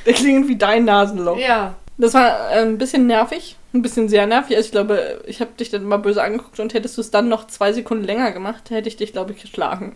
[0.06, 1.38] Der klingt wie dein Nasenloch.
[1.38, 1.74] Ja.
[1.96, 3.56] Das war äh, ein bisschen nervig.
[3.74, 4.56] Ein bisschen sehr nervig.
[4.56, 7.28] Also ich glaube, ich habe dich dann immer böse angeguckt und hättest du es dann
[7.28, 9.94] noch zwei Sekunden länger gemacht, hätte ich dich, glaube ich, geschlagen.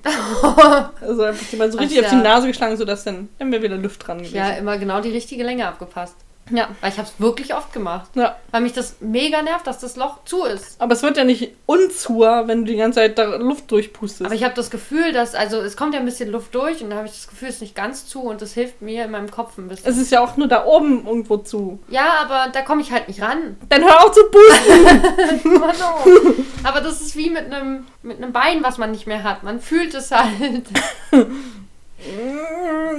[1.01, 2.05] also einfach dir mal so Ach richtig ja.
[2.05, 4.37] auf die Nase geschlagen, sodass dann dann wäre wieder Luft dran gewesen.
[4.37, 6.17] Ja, immer genau die richtige Länge abgepasst.
[6.51, 6.69] Ja.
[6.81, 8.11] Weil ich habe es wirklich oft gemacht.
[8.15, 8.37] ja.
[8.51, 10.81] Weil mich das mega nervt, dass das Loch zu ist.
[10.81, 14.27] Aber es wird ja nicht unzuer, wenn du die ganze Zeit da Luft durchpustest.
[14.27, 16.91] Aber ich habe das Gefühl, dass, also es kommt ja ein bisschen Luft durch und
[16.91, 19.11] da habe ich das Gefühl, es ist nicht ganz zu und das hilft mir in
[19.13, 19.89] meinem Kopf ein bisschen.
[19.91, 21.79] es ist ja auch nur da oben irgendwo zu.
[21.89, 23.57] ja, aber da komme ich halt nicht ran.
[23.69, 25.63] Dann hör auf zu pusten!
[26.65, 29.43] Aber das ist wie mit einem mit einem Bein, was man nicht mehr hat.
[29.43, 30.65] Man fühlt es halt.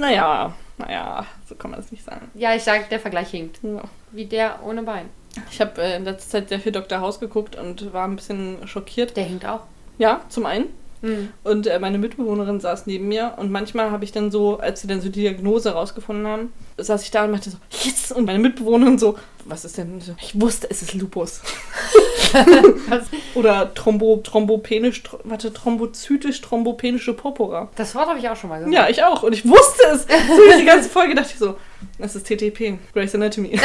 [0.00, 2.30] Naja, naja, so kann man das nicht sagen.
[2.34, 3.60] Ja, ich sag, der Vergleich hinkt.
[3.62, 3.82] Ja.
[4.12, 5.06] Wie der ohne Bein.
[5.50, 7.00] Ich habe äh, in letzter Zeit sehr viel Dr.
[7.00, 9.16] House geguckt und war ein bisschen schockiert.
[9.16, 9.60] Der hinkt auch.
[9.98, 10.66] Ja, zum einen.
[11.02, 11.28] Hm.
[11.42, 14.86] Und äh, meine Mitbewohnerin saß neben mir und manchmal habe ich dann so, als sie
[14.88, 18.10] dann so die Diagnose rausgefunden haben, saß ich da und machte so, yes!
[18.10, 20.00] Und meine Mitbewohnerin so, was ist denn?
[20.00, 21.42] so, Ich wusste, es ist Lupus.
[23.34, 27.68] Oder Thrombo, thrombopenisch, warte, thrombozytisch, thrombopenische Purpura.
[27.76, 28.74] Das Wort habe ich auch schon mal gehört.
[28.74, 29.22] Ja, ich auch.
[29.22, 30.02] Und ich wusste es.
[30.02, 31.56] So die ganze Folge dachte ich so,
[31.98, 33.58] es ist TTP, Grey's Anatomy.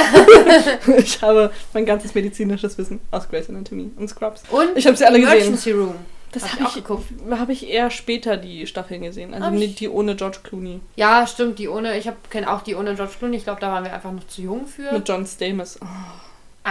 [0.98, 4.44] ich habe mein ganzes medizinisches Wissen aus Grey's Anatomy und Scrubs.
[4.52, 5.38] Und Ich habe sie alle gesehen.
[5.38, 5.96] Emergency Room.
[6.32, 7.06] Das Hab habe ich ich, auch geguckt.
[7.32, 9.34] habe ich eher später die Staffeln gesehen.
[9.34, 10.80] Also Hab die, ich- die ohne George Clooney.
[10.96, 13.38] Ja, stimmt, die ohne, ich kenne auch die ohne George Clooney.
[13.38, 14.92] Ich glaube, da waren wir einfach noch zu jung für.
[14.92, 15.80] Mit John Stamos.
[15.82, 15.86] Oh,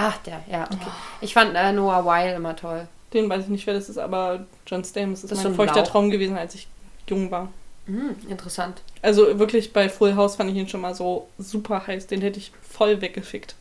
[0.01, 0.91] Ach, der, ja, okay.
[1.21, 2.87] Ich fand äh, Noah Weil immer toll.
[3.13, 5.63] den weiß ich nicht, wer das ist, aber John Stamos ist Das ist mein so
[5.63, 5.89] ein feuchter Lauch.
[5.91, 6.69] Traum gewesen, als ich
[7.09, 7.49] jung war.
[7.87, 8.83] Hm, interessant.
[9.03, 12.07] Also wirklich bei Full House fand ich ihn schon mal so super heiß.
[12.07, 13.57] Den hätte ich voll weggefickt.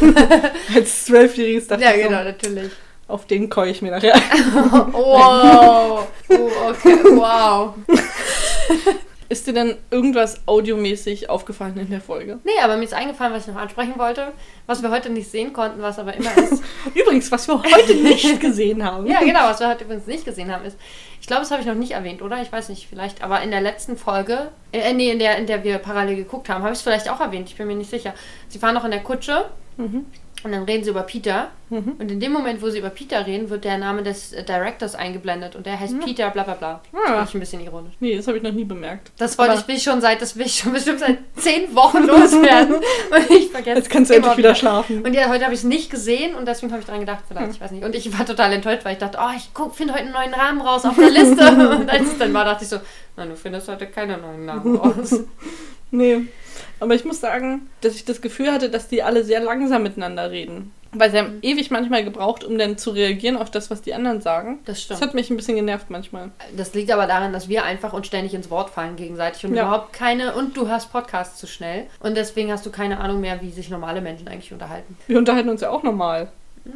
[0.74, 2.72] als Zwölfjähriges dachte Ja, ich so, genau, natürlich.
[3.06, 4.14] auf den keu ich mir nachher.
[4.92, 6.08] wow.
[6.30, 7.74] Oh, okay, wow.
[9.30, 12.38] Ist dir denn irgendwas audiomäßig aufgefallen in der Folge?
[12.44, 14.32] Nee, aber mir ist eingefallen, was ich noch ansprechen wollte,
[14.66, 16.62] was wir heute nicht sehen konnten, was aber immer ist.
[16.94, 19.06] Übrigens, was wir heute nicht gesehen haben.
[19.06, 20.78] ja, genau, was wir heute übrigens nicht gesehen haben, ist,
[21.20, 22.40] ich glaube, das habe ich noch nicht erwähnt, oder?
[22.40, 25.62] Ich weiß nicht, vielleicht, aber in der letzten Folge, äh, nee, in der, in der
[25.62, 28.14] wir parallel geguckt haben, habe ich es vielleicht auch erwähnt, ich bin mir nicht sicher.
[28.48, 29.44] Sie fahren noch in der Kutsche
[29.78, 30.06] Mhm.
[30.44, 31.48] Und dann reden sie über Peter.
[31.70, 31.96] Mhm.
[31.98, 34.94] Und in dem Moment, wo sie über Peter reden, wird der Name des äh, Directors
[34.94, 35.98] eingeblendet und der heißt Ja.
[36.04, 36.80] Peter, bla bla bla.
[36.92, 37.14] Das Ah.
[37.16, 37.94] fand ich ein bisschen ironisch.
[38.00, 39.10] Nee, das habe ich noch nie bemerkt.
[39.18, 42.04] Das wollte Aber- ich mich schon seit, das will ich schon bestimmt seit zehn Wochen
[42.04, 42.76] loswerden.
[43.10, 45.02] Und ich vergesse Jetzt kannst du endlich wieder schlafen.
[45.04, 47.46] Und ja, heute habe ich es nicht gesehen und deswegen habe ich dran gedacht, vielleicht,
[47.46, 47.52] Hm.
[47.54, 47.84] ich weiß nicht.
[47.84, 50.60] Und ich war total enttäuscht, weil ich dachte, oh, ich finde heute einen neuen Namen
[50.60, 51.44] raus auf der Liste.
[51.76, 52.78] und als es dann war, dachte ich so,
[53.16, 55.20] na, du findest heute keine neuen Namen raus.
[55.90, 56.26] Nee.
[56.80, 60.30] Aber ich muss sagen, dass ich das Gefühl hatte, dass die alle sehr langsam miteinander
[60.30, 60.72] reden.
[60.92, 61.42] Weil sie haben Mhm.
[61.42, 64.60] ewig manchmal gebraucht, um dann zu reagieren auf das, was die anderen sagen.
[64.64, 65.00] Das Das stimmt.
[65.02, 66.30] hat mich ein bisschen genervt manchmal.
[66.56, 69.64] Das liegt aber daran, dass wir einfach uns ständig ins Wort fallen gegenseitig und Ja.
[69.64, 71.86] überhaupt keine, und du hörst Podcasts zu schnell.
[72.00, 74.96] Und deswegen hast du keine Ahnung mehr, wie sich normale Menschen eigentlich unterhalten.
[75.06, 76.32] Wir unterhalten uns ja auch normal.
[76.64, 76.72] Ja.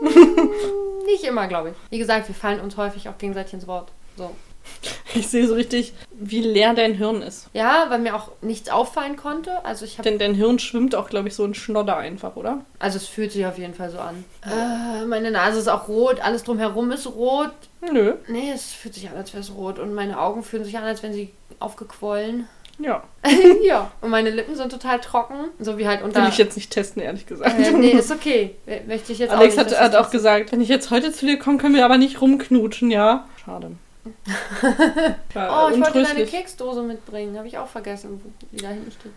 [0.00, 0.10] ähm,
[1.06, 1.74] Nicht immer, glaube ich.
[1.90, 3.90] Wie gesagt, wir fallen uns häufig auch gegenseitig ins Wort.
[4.16, 4.30] So.
[5.14, 7.48] Ich sehe so richtig, wie leer dein Hirn ist.
[7.52, 9.62] Ja, weil mir auch nichts auffallen konnte.
[9.62, 12.64] Also ich Denn dein Hirn schwimmt auch, glaube ich, so in Schnodder einfach, oder?
[12.78, 14.24] Also es fühlt sich auf jeden Fall so an.
[14.42, 17.50] Äh, meine Nase ist auch rot, alles drumherum ist rot.
[17.92, 18.14] Nö.
[18.26, 19.78] Nee, es fühlt sich an, als wäre es rot.
[19.78, 22.48] Und meine Augen fühlen sich an, als wären sie aufgequollen.
[22.78, 23.02] Ja,
[23.62, 23.92] ja.
[24.00, 26.22] Und meine Lippen sind total trocken, so wie halt unter.
[26.22, 27.58] will ich jetzt nicht testen, ehrlich gesagt.
[27.58, 28.56] äh, nee, ist okay.
[28.86, 29.78] Möchte ich jetzt Alex auch hat, nicht.
[29.78, 32.20] hat dass auch gesagt, wenn ich jetzt heute zu dir komme, können wir aber nicht
[32.20, 33.28] rumknutschen, ja?
[33.44, 33.72] Schade.
[35.34, 36.26] Oh, ich wollte deine.
[36.26, 37.36] Keksdose mitbringen.
[37.36, 39.12] Habe ich auch vergessen, wo die da hinten steht.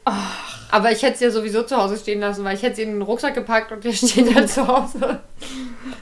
[0.72, 2.92] Aber ich hätte sie ja sowieso zu Hause stehen lassen, weil ich hätte sie in
[2.92, 5.20] den Rucksack gepackt und der steht halt zu Hause.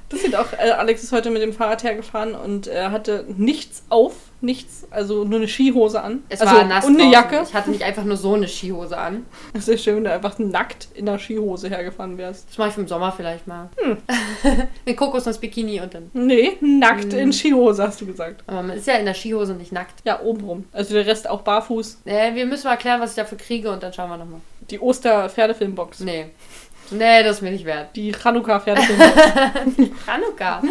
[0.09, 3.83] Das sieht auch, äh, Alex ist heute mit dem Fahrrad hergefahren und er hatte nichts
[3.89, 6.23] auf, nichts, also nur eine Skihose an.
[6.29, 7.11] Es also, war nass Und eine.
[7.11, 7.41] Jacke.
[7.43, 9.25] Ich hatte nicht einfach nur so eine Skihose an.
[9.53, 12.49] Das ist schön, wenn du einfach nackt in der Skihose hergefahren wärst.
[12.49, 13.69] Das mache ich im Sommer vielleicht mal.
[13.77, 13.97] Hm.
[14.85, 16.11] Mit Kokosnuss-Bikini und dann.
[16.13, 17.19] Nee, nackt Hm.
[17.19, 18.43] in Skihose, hast du gesagt.
[18.47, 20.01] Aber man ist ja in der Skihose nicht nackt.
[20.05, 20.65] Ja, obenrum.
[20.73, 22.01] Also der Rest auch barfuß.
[22.05, 24.41] Äh, wir müssen mal klären, was ich dafür kriege und dann schauen wir nochmal.
[24.69, 26.01] Die Oster-Pferdefilmbox.
[26.01, 26.25] Nee.
[26.91, 27.95] Nee, das ist mir nicht wert.
[27.95, 29.15] Die Chanukka-Pferdefilmbox.
[30.07, 30.61] Hanukkah.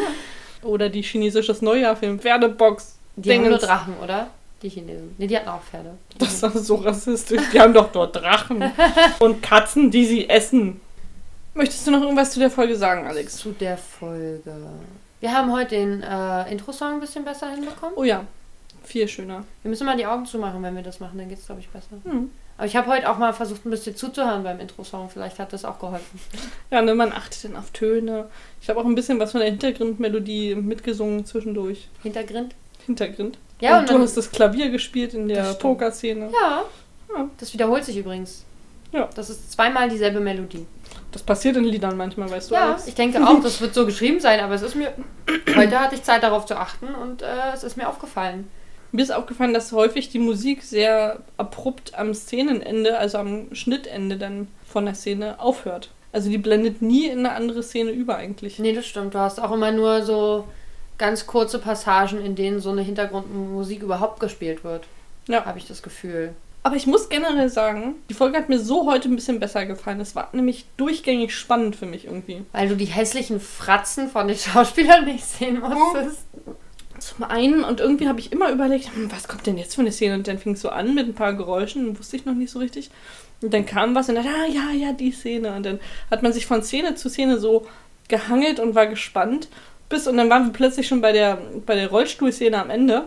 [0.62, 2.20] Oder die chinesisches Neujahr-Film.
[2.20, 2.98] Pferdebox.
[3.16, 3.64] Die haben nur Dingens.
[3.64, 4.28] Drachen, oder?
[4.62, 5.14] Die Chinesen.
[5.18, 5.98] Nee, die hatten auch Pferde.
[6.18, 7.42] Das ist so rassistisch.
[7.52, 8.62] Die haben doch dort Drachen.
[9.18, 10.80] Und Katzen, die sie essen.
[11.54, 13.36] Möchtest du noch irgendwas zu der Folge sagen, Alex?
[13.36, 14.54] Zu der Folge.
[15.20, 17.94] Wir haben heute den äh, Intro-Song ein bisschen besser hinbekommen.
[17.96, 18.24] Oh ja,
[18.84, 19.44] viel schöner.
[19.62, 21.68] Wir müssen mal die Augen zumachen, wenn wir das machen, dann geht es, glaube ich,
[21.68, 21.98] besser.
[22.04, 22.30] Hm.
[22.56, 25.10] Aber ich habe heute auch mal versucht, ein bisschen zuzuhören beim Intro-Song.
[25.10, 26.20] Vielleicht hat das auch geholfen.
[26.70, 28.28] Ja, ne, man achtet dann auf Töne.
[28.60, 31.88] Ich habe auch ein bisschen was von der Hintergrundmelodie mitgesungen zwischendurch.
[32.02, 32.54] Hintergrund?
[32.86, 33.38] Hintergrund.
[33.60, 35.54] Ja, und, und du dann- hast das Klavier gespielt in der.
[35.54, 36.30] Pokerszene.
[36.32, 36.62] Ja.
[37.14, 37.28] Ja.
[37.38, 38.44] Das wiederholt sich übrigens.
[38.92, 39.08] Ja.
[39.14, 40.66] Das ist zweimal dieselbe Melodie.
[41.12, 42.86] Das passiert in Liedern manchmal, weißt du, Ja, Alex?
[42.86, 44.92] ich denke auch, das wird so geschrieben sein, aber es ist mir.
[45.56, 48.48] Heute hatte ich Zeit darauf zu achten und äh, es ist mir aufgefallen.
[48.92, 54.48] Mir ist aufgefallen, dass häufig die Musik sehr abrupt am Szenenende, also am Schnittende dann
[54.66, 55.90] von der Szene aufhört.
[56.12, 58.58] Also die blendet nie in eine andere Szene über eigentlich.
[58.58, 59.14] Nee, das stimmt.
[59.14, 60.44] Du hast auch immer nur so
[61.02, 64.84] ganz kurze Passagen, in denen so eine Hintergrundmusik überhaupt gespielt wird.
[65.26, 65.44] Ja.
[65.44, 66.32] Habe ich das Gefühl.
[66.62, 69.98] Aber ich muss generell sagen, die Folge hat mir so heute ein bisschen besser gefallen.
[69.98, 72.42] Es war nämlich durchgängig spannend für mich irgendwie.
[72.52, 76.20] Weil du die hässlichen Fratzen von den Schauspielern nicht sehen musstest.
[77.00, 79.90] Zum einen, und irgendwie habe ich immer überlegt, hm, was kommt denn jetzt für eine
[79.90, 80.14] Szene?
[80.14, 82.60] Und dann fing es so an mit ein paar Geräuschen, wusste ich noch nicht so
[82.60, 82.92] richtig.
[83.40, 85.52] Und dann kam was und dann, ah ja, ja, die Szene.
[85.56, 85.80] Und dann
[86.12, 87.66] hat man sich von Szene zu Szene so
[88.06, 89.48] gehangelt und war gespannt.
[89.92, 93.02] Bis, und dann waren wir plötzlich schon bei der, bei der Rollstuhlszene am Ende.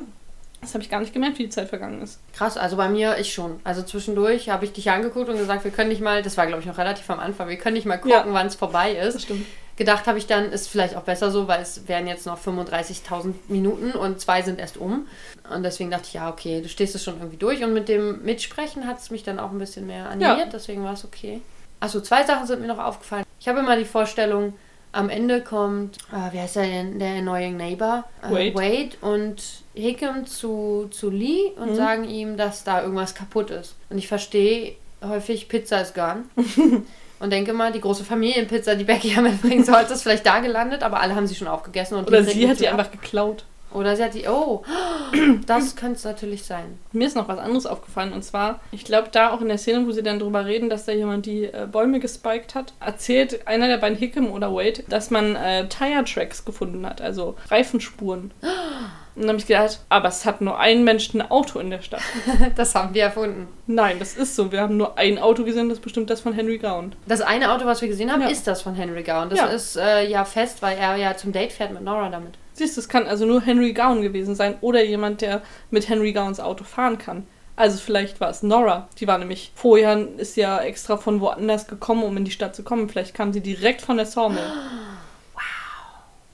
[0.62, 2.20] Das habe ich gar nicht gemerkt, wie die Zeit vergangen ist.
[2.34, 3.60] Krass, also bei mir ich schon.
[3.64, 6.62] Also zwischendurch habe ich dich angeguckt und gesagt, wir können nicht mal, das war glaube
[6.62, 8.34] ich noch relativ am Anfang, wir können nicht mal gucken, Ja.
[8.34, 9.24] wann es vorbei ist.
[9.24, 9.46] stimmt.
[9.78, 13.34] Gedacht habe ich dann, ist vielleicht auch besser so, weil es wären jetzt noch 35.000
[13.50, 15.08] Minuten und zwei sind erst um.
[15.54, 17.62] Und deswegen dachte ich, ja, okay, du stehst es schon irgendwie durch.
[17.64, 20.46] Und mit dem Mitsprechen hat es mich dann auch ein bisschen mehr animiert, Ja.
[20.52, 21.42] deswegen war es okay.
[21.82, 23.26] Achso, zwei Sachen sind mir noch aufgefallen.
[23.40, 24.54] Ich habe immer die Vorstellung,
[24.96, 28.06] am Ende kommt, äh, wie heißt der denn, der Annoying Neighbor?
[28.24, 28.56] Äh, Wade.
[28.56, 31.76] Wade und Hickam zu, zu Lee und Mhm.
[31.76, 33.76] sagen ihm, dass da irgendwas kaputt ist.
[33.90, 36.24] Und ich verstehe häufig, Pizza ist gone.
[37.18, 40.84] Und denke mal, die große Familienpizza, die Becky ja mitbringen sollte, ist vielleicht da gelandet,
[40.84, 41.98] aber alle haben sie schon aufgegessen.
[41.98, 42.78] Und Oder sie hat die ab.
[42.78, 43.46] einfach geklaut.
[43.76, 44.28] Oder sie hat die.
[44.28, 44.64] Oh,
[45.46, 46.80] das könnte es natürlich sein.
[46.94, 49.86] Mir ist noch was anderes aufgefallen und zwar, ich glaube, da auch in der Szene,
[49.86, 53.68] wo sie dann drüber reden, dass da jemand die äh, Bäume gespiked hat, erzählt einer
[53.68, 58.32] der beiden Hickam oder Wade, dass man äh, Tire-Tracks gefunden hat, also Reifenspuren.
[59.16, 61.82] Und dann habe ich gedacht, aber es hat nur ein Mensch ein Auto in der
[61.82, 62.02] Stadt.
[62.56, 63.48] Das haben wir erfunden.
[63.66, 64.52] Nein, das ist so.
[64.52, 66.98] Wir haben nur ein Auto gesehen, das ist bestimmt das von Henry Gound.
[67.08, 68.28] Das eine Auto, was wir gesehen haben, Ja.
[68.28, 69.30] ist das von Henry Gowan.
[69.30, 69.46] Das Ja.
[69.48, 72.34] ist äh, ja fest, weil er ja zum Date fährt mit Nora damit.
[72.54, 76.12] Siehst du, es kann also nur Henry Gowan gewesen sein oder jemand, der mit Henry
[76.14, 77.26] Gowns Auto fahren kann.
[77.58, 78.90] Also vielleicht war es Nora.
[79.00, 82.64] Die war nämlich vorher, ist ja extra von woanders gekommen, um in die Stadt zu
[82.64, 82.90] kommen.
[82.90, 84.44] Vielleicht kam sie direkt von der Sawmill.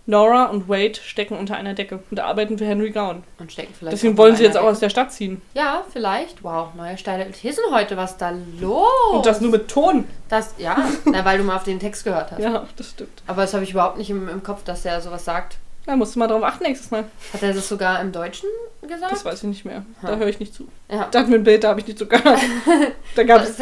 [0.07, 3.23] Nora und Wade stecken unter einer Decke und arbeiten für Henry Gowan.
[3.39, 3.93] Und stecken vielleicht.
[3.93, 5.41] Deswegen wollen sie jetzt einer auch aus der Stadt ziehen.
[5.53, 5.65] Decke.
[5.65, 6.43] Ja, vielleicht.
[6.43, 7.27] Wow, neue Steine.
[7.39, 8.87] Hier sind heute was da los.
[9.13, 10.05] Und das nur mit Ton.
[10.29, 12.39] Das, ja, na, weil du mal auf den Text gehört hast.
[12.41, 13.21] Ja, das stimmt.
[13.27, 15.57] Aber das habe ich überhaupt nicht im, im Kopf, dass er sowas sagt.
[15.85, 17.05] Da musst du mal drauf achten nächstes Mal.
[17.33, 18.47] Hat er das sogar im Deutschen
[18.81, 19.11] gesagt?
[19.11, 19.83] Das weiß ich nicht mehr.
[20.01, 20.67] Da höre ich nicht zu.
[20.91, 21.07] ja.
[21.09, 22.39] Da hatten wir ein Bild, da habe ich nicht zugehört.
[23.15, 23.57] Da gab es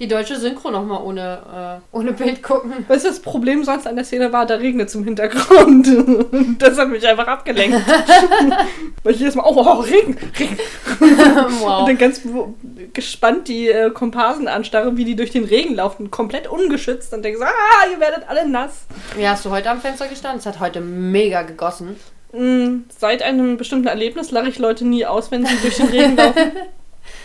[0.00, 2.86] die deutsche Synchro nochmal ohne, äh, ohne Bild gucken.
[2.88, 5.86] Weißt du, das Problem sonst an der Szene war, da regnet es im Hintergrund.
[5.88, 7.78] Und das hat mich einfach abgelenkt.
[9.02, 10.56] Weil ich jedes Mal, oh, oh Regen, Regen.
[11.00, 11.86] Und wow.
[11.86, 12.22] dann ganz
[12.94, 17.40] gespannt die äh, Komparsen anstarre, wie die durch den Regen laufen, komplett ungeschützt und denkst,
[17.42, 18.86] ah, ihr werdet alle nass.
[19.16, 20.40] Wie hast du heute am Fenster gestanden?
[20.40, 21.96] Es hat heute mega gegossen.
[22.32, 26.16] Mm, Seit einem bestimmten Erlebnis lache ich Leute nie aus, wenn sie durch den Regen
[26.16, 26.52] laufen.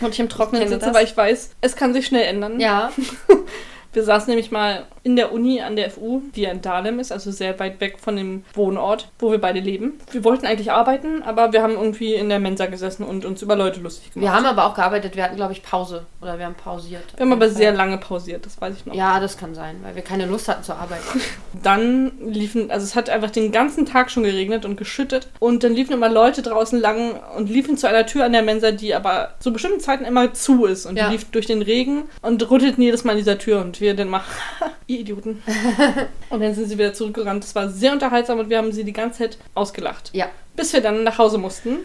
[0.00, 0.94] Und ich im Trockenen kenne sitze, das.
[0.94, 2.60] weil ich weiß, es kann sich schnell ändern.
[2.60, 2.92] Ja,
[3.92, 7.12] Wir saßen nämlich mal in der Uni an der FU, die ja in Dahlem ist,
[7.12, 9.94] also sehr weit weg von dem Wohnort, wo wir beide leben.
[10.10, 13.54] Wir wollten eigentlich arbeiten, aber wir haben irgendwie in der Mensa gesessen und uns über
[13.56, 14.24] Leute lustig gemacht.
[14.28, 16.06] Wir haben aber auch gearbeitet, wir hatten, glaube ich, Pause.
[16.20, 17.04] Oder wir haben pausiert.
[17.16, 18.94] Wir haben aber sehr lange pausiert, das weiß ich noch.
[18.94, 21.20] Ja, das kann sein, weil wir keine Lust hatten zu arbeiten.
[21.62, 25.28] Dann liefen, also es hat einfach den ganzen Tag schon geregnet und geschüttet.
[25.38, 28.72] Und dann liefen immer Leute draußen lang und liefen zu einer Tür an der Mensa,
[28.72, 30.86] die aber zu bestimmten Zeiten immer zu ist.
[30.86, 31.06] Und Ja.
[31.08, 33.60] die lief durch den Regen und rüttelten jedes Mal an dieser Tür.
[33.60, 34.22] Und wir dann mal,
[34.86, 35.42] ihr Idioten.
[36.30, 37.44] und dann sind sie wieder zurückgerannt.
[37.44, 40.10] Das war sehr unterhaltsam und wir haben sie die ganze Zeit ausgelacht.
[40.12, 40.26] Ja.
[40.54, 41.78] Bis wir dann nach Hause mussten.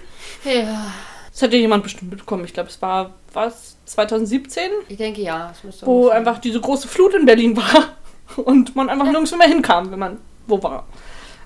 [0.46, 0.92] Ja,
[1.32, 2.46] Das hat ja jemand bestimmt mitbekommen.
[2.46, 4.64] Ich glaube, es war, was, 2017?
[4.88, 5.54] ich denke ja.
[5.68, 7.90] Es wo ungefähr- einfach diese große Flut in Berlin war
[8.46, 10.88] und man einfach nirgends mehr hinkam, wenn man wo war.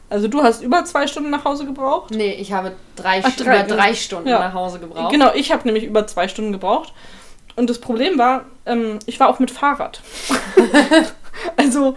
[0.07, 2.11] Also du hast über zwei Stunden nach Hause gebraucht.
[2.11, 4.37] Nee, ich habe drei, Ach, drei, über drei Stunden Ja.
[4.39, 5.11] nach Hause gebraucht.
[5.11, 6.93] Genau, ich habe nämlich über zwei Stunden gebraucht.
[7.55, 10.01] Und das Problem war, ähm, ich war auch mit Fahrrad.
[11.57, 11.95] also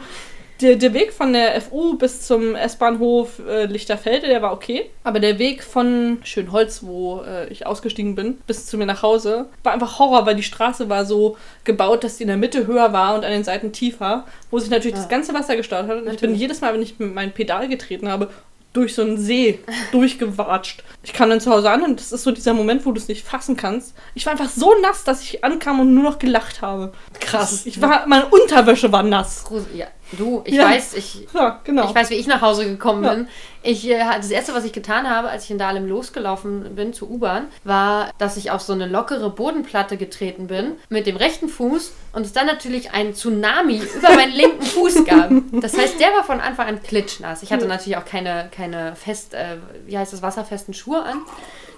[0.60, 4.90] der, der Weg von der FU bis zum S-Bahnhof äh, Lichterfelde, der war okay.
[5.04, 9.46] Aber der Weg von Schönholz, wo äh, ich ausgestiegen bin, bis zu mir nach Hause,
[9.62, 12.92] war einfach Horror, weil die Straße war so gebaut, dass die in der Mitte höher
[12.92, 15.02] war und an den Seiten tiefer, wo sich natürlich Ja.
[15.02, 15.90] das ganze Wasser gestaut hat.
[15.90, 16.40] Und ich bin Natürlich.
[16.40, 18.28] jedes Mal, wenn ich meinem Pedal getreten habe,
[18.72, 19.60] durch so einen See
[19.92, 20.84] durchgewatscht.
[21.02, 23.08] Ich kam dann zu Hause an und das ist so dieser Moment, wo du es
[23.08, 23.94] nicht fassen kannst.
[24.14, 26.92] Ich war einfach so nass, dass ich ankam und nur noch gelacht habe.
[27.20, 27.66] Krass.
[27.66, 29.44] Ich war, meine Unterwäsche war nass.
[29.74, 30.64] Ja, du, ich Ja.
[30.66, 31.84] weiß, ich, Ja, genau.
[31.88, 33.14] ich weiß, wie ich nach Hause gekommen Ja.
[33.14, 33.28] bin.
[33.62, 37.10] Ich, äh, das erste, was ich getan habe, als ich in Dahlem losgelaufen bin zur
[37.10, 41.92] U-Bahn, war, dass ich auf so eine lockere Bodenplatte getreten bin mit dem rechten Fuß
[42.12, 45.30] und es dann natürlich ein Tsunami über meinen linken Fuß gab.
[45.60, 47.42] Das heißt, der war von Anfang an klitschnass.
[47.42, 51.22] Ich hatte natürlich auch keine, keine fest, äh, wie heißt das, wasserfesten Schuhe an.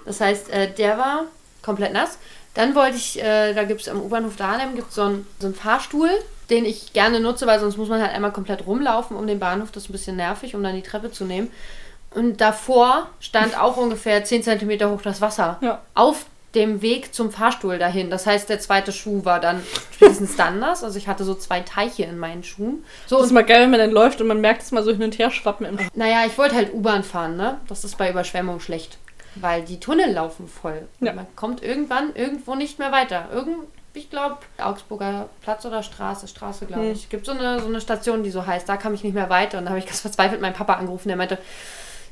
[0.05, 1.23] Das heißt, äh, der war
[1.61, 2.17] komplett nass.
[2.53, 5.55] Dann wollte ich, äh, da gibt es am U-Bahnhof Dahlem gibt's so, einen, so einen
[5.55, 6.09] Fahrstuhl,
[6.51, 9.71] den ich gerne nutze, weil sonst muss man halt einmal komplett rumlaufen um den Bahnhof.
[9.71, 11.49] Das ist ein bisschen nervig, um dann die Treppe zu nehmen.
[12.13, 15.57] Und davor stand auch ungefähr 10 cm hoch das Wasser.
[15.61, 15.81] Ja.
[15.95, 18.09] Auf dem Weg zum Fahrstuhl dahin.
[18.09, 20.61] Das heißt, der zweite Schuh war dann spätestens dann.
[20.61, 22.83] Also ich hatte so zwei Teiche in meinen Schuhen.
[23.07, 24.91] So, das ist mal geil, wenn man dann läuft und man merkt es mal so
[24.91, 27.57] hin und her schwappen im naja, ich wollte halt U-Bahn fahren, ne?
[27.69, 28.97] Das ist bei Überschwemmung schlecht.
[29.35, 30.87] Weil die Tunnel laufen voll.
[30.99, 31.13] Ja.
[31.13, 33.29] man kommt irgendwann irgendwo nicht mehr weiter.
[33.33, 36.91] Irgend, ich glaube, Augsburger Platz oder Straße, Straße, glaube Hm.
[36.93, 37.09] ich.
[37.09, 39.57] Gibt so eine, so eine Station, die so heißt, da kam ich nicht mehr weiter.
[39.57, 41.37] Und da habe ich ganz verzweifelt meinen Papa angerufen, der meinte,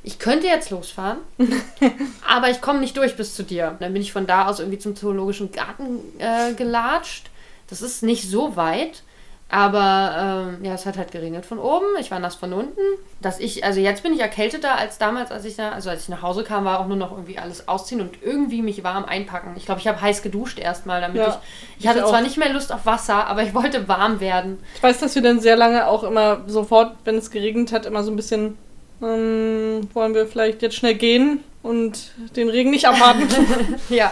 [0.04, 1.18] ich könnte jetzt losfahren,
[2.28, 3.76] aber ich komme nicht durch bis zu dir.
[3.80, 7.30] Dann bin ich von da aus irgendwie zum Zoologischen Garten äh, gelatscht.
[7.70, 9.04] Das ist nicht so weit.
[9.52, 11.86] Aber ähm, ja, es hat halt geregnet von oben.
[12.00, 12.82] Ich war nass von unten.
[13.20, 16.10] Dass ich, also jetzt bin ich erkälteter als damals, als ich da, also als ich
[16.10, 19.56] nach Hause kam, war auch nur noch irgendwie alles ausziehen und irgendwie mich warm einpacken.
[19.58, 21.80] Ich glaube, ich habe heiß geduscht erstmal, damit Ja, ich.
[21.80, 24.60] Ich hatte ich zwar nicht mehr Lust auf Wasser, aber ich wollte warm werden.
[24.76, 28.04] Ich weiß, dass wir dann sehr lange auch immer sofort, wenn es geregnet hat, immer
[28.04, 28.56] so ein bisschen,
[29.02, 33.28] ähm, wollen wir vielleicht jetzt schnell gehen und den Regen nicht abwarten.
[33.90, 34.12] Ja.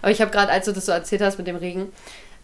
[0.00, 1.90] Aber ich habe gerade, als du das so erzählt hast mit dem Regen,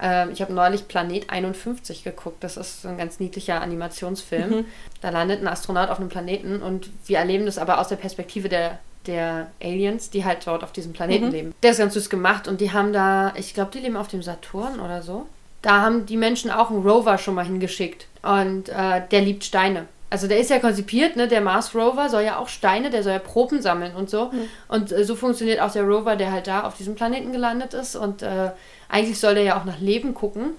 [0.01, 2.43] ähm, ich habe neulich Planet 51 geguckt.
[2.43, 4.51] Das ist so ein ganz niedlicher Animationsfilm.
[4.51, 4.65] Mhm.
[5.01, 8.49] Da landet ein Astronaut auf einem Planeten und wir erleben das aber aus der Perspektive
[8.49, 11.33] der, der Aliens, die halt dort auf diesem Planeten Mhm.
[11.33, 11.55] leben.
[11.63, 14.23] Der ist ganz süß gemacht und die haben da, ich glaube, die leben auf dem
[14.23, 15.27] Saturn oder so.
[15.63, 19.87] Da haben die Menschen auch einen Rover schon mal hingeschickt und äh, der liebt Steine.
[20.13, 21.29] Also der ist ja konzipiert, ne?
[21.29, 24.33] Der Mars Rover soll ja auch Steine, der soll ja Proben sammeln und so.
[24.67, 27.95] Und äh, so funktioniert auch der Rover, der halt da auf diesem Planeten gelandet ist.
[27.95, 28.51] Und äh,
[28.91, 30.51] eigentlich soll der ja auch nach Leben gucken.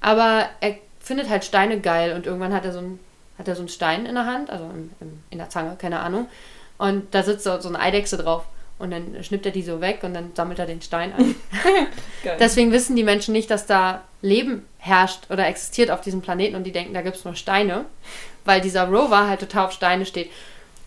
[0.00, 3.00] Aber er findet halt Steine geil und irgendwann hat er so einen,
[3.38, 6.00] hat er so einen Stein in der Hand, also im, im, in der Zange, keine
[6.00, 6.28] Ahnung.
[6.78, 8.44] Und da sitzt so, so eine Eidechse drauf.
[8.78, 11.34] Und dann schnippt er die so weg und dann sammelt er den Stein ein.
[12.22, 12.36] Geil.
[12.38, 16.62] Deswegen wissen die Menschen nicht, dass da Leben herrscht oder existiert auf diesem Planeten und
[16.62, 17.86] die denken, da gibt es nur Steine,
[18.44, 20.30] weil dieser Rover halt total auf Steine steht.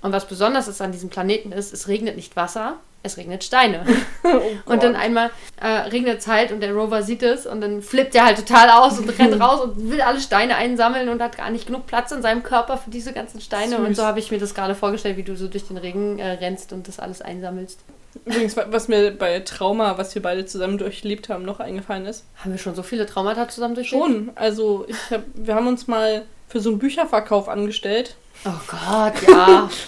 [0.01, 3.85] Und was besonders ist an diesem Planeten ist, es regnet nicht Wasser, es regnet Steine.
[4.23, 4.39] Oh
[4.71, 8.13] Und dann einmal äh, regnet es halt und der Rover sieht es und dann flippt
[8.15, 11.49] er halt total aus und rennt raus und will alle Steine einsammeln und hat gar
[11.49, 13.77] nicht genug Platz in seinem Körper für diese ganzen Steine.
[13.79, 13.97] Und Süß.
[13.97, 16.71] so habe ich mir das gerade vorgestellt, wie du so durch den Regen äh, rennst
[16.71, 17.79] und das alles einsammelst.
[18.25, 22.23] Übrigens, wa- was mir bei Trauma, was wir beide zusammen durchlebt haben, noch eingefallen ist.
[22.37, 24.03] Haben wir schon so viele Traumata zusammen durchlebt?
[24.03, 24.31] Schon.
[24.35, 28.15] Also, ich hab, wir haben uns mal für so einen Bücherverkauf angestellt.
[28.45, 29.69] Oh Gott, ja.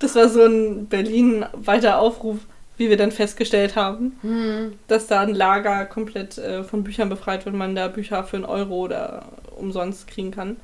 [0.00, 2.38] Das war so ein Berlin-weiter Aufruf,
[2.76, 4.78] wie wir dann festgestellt haben, hm.
[4.86, 8.44] dass da ein Lager komplett äh, von Büchern befreit wird, man da Bücher für einen
[8.44, 9.24] Euro oder
[9.56, 10.56] umsonst kriegen kann.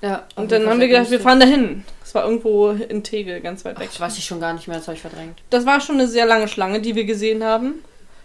[0.00, 1.84] Ja, Und dann haben wir gedacht, wir fahren dahin.
[2.00, 3.90] Das war irgendwo in Tegel, ganz weit Ach, weg.
[3.90, 5.42] das weiß ich schon gar nicht mehr, das habe ich verdrängt.
[5.50, 7.74] Das war schon eine sehr lange Schlange, die wir gesehen haben.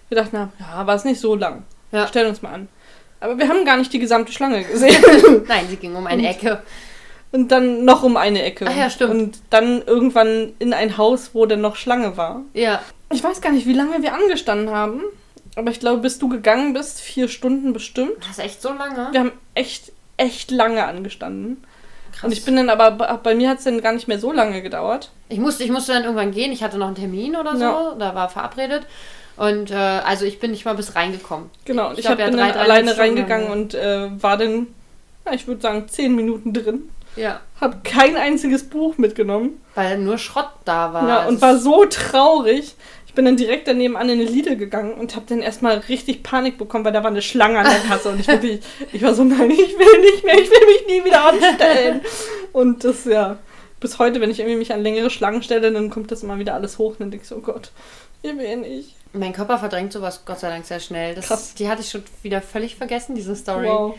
[0.08, 1.66] Wir dachten, na, ja, war es nicht so lang.
[1.92, 2.08] Ja.
[2.08, 2.70] Stellen uns mal an.
[3.20, 5.44] Aber wir haben gar nicht die gesamte Schlange gesehen.
[5.48, 6.62] Nein, sie ging um eine Und- Ecke.
[7.32, 8.66] Und dann noch um eine Ecke.
[8.70, 9.12] Ach ja, stimmt.
[9.12, 12.42] Und dann irgendwann in ein Haus, wo dann noch Schlange war.
[12.54, 12.82] Ja.
[13.12, 15.02] Ich weiß gar nicht, wie lange wir angestanden haben.
[15.56, 18.14] Aber ich glaube, bis du gegangen bist, vier Stunden bestimmt.
[18.20, 19.10] Das ist echt so lange.
[19.12, 21.64] Wir haben echt, echt lange angestanden.
[22.12, 22.26] Krass.
[22.26, 24.62] Und ich bin dann aber, bei mir hat es dann gar nicht mehr so lange
[24.62, 25.12] gedauert.
[25.30, 26.52] Ich musste, ich musste dann irgendwann gehen.
[26.52, 27.64] Ich hatte noch einen Termin oder so.
[27.64, 27.96] Ja.
[27.98, 28.86] Da war verabredet.
[29.36, 31.50] Und äh, also ich bin nicht mal bis reingekommen.
[31.66, 34.10] Genau, und Ich ich, glaub, hab, ja, bin drei, dann alleine Stunden reingegangen und äh,
[34.22, 34.68] war dann,
[35.26, 36.90] ja, ich würde sagen, zehn Minuten drin.
[37.18, 37.42] Ja.
[37.60, 39.62] Hab kein einziges Buch mitgenommen.
[39.76, 41.08] Weil nur Schrott da war.
[41.08, 42.76] ja, Also und es- war so traurig.
[43.08, 46.22] Ich bin dann direkt daneben an in eine Lidl gegangen und habe dann erstmal richtig
[46.22, 48.60] Panik bekommen, weil da war eine Schlange an der Kasse und ich wirklich,
[48.94, 52.02] ich war so, nein, ich will nicht mehr, ich will mich nie wieder anstellen.
[52.54, 53.38] Und das, ja,
[53.80, 56.54] bis heute, wenn ich irgendwie mich an längere Schlangen stelle, dann kommt das immer wieder
[56.54, 57.72] alles hoch und dann denke ich so, oh Gott,
[58.22, 58.94] ich will nicht.
[59.14, 61.16] Mein Körper verdrängt sowas Gott sei Dank sehr schnell.
[61.16, 61.54] Das, Krass.
[61.56, 63.66] Die hatte ich schon wieder völlig vergessen, diese Story.
[63.68, 63.96] Wow.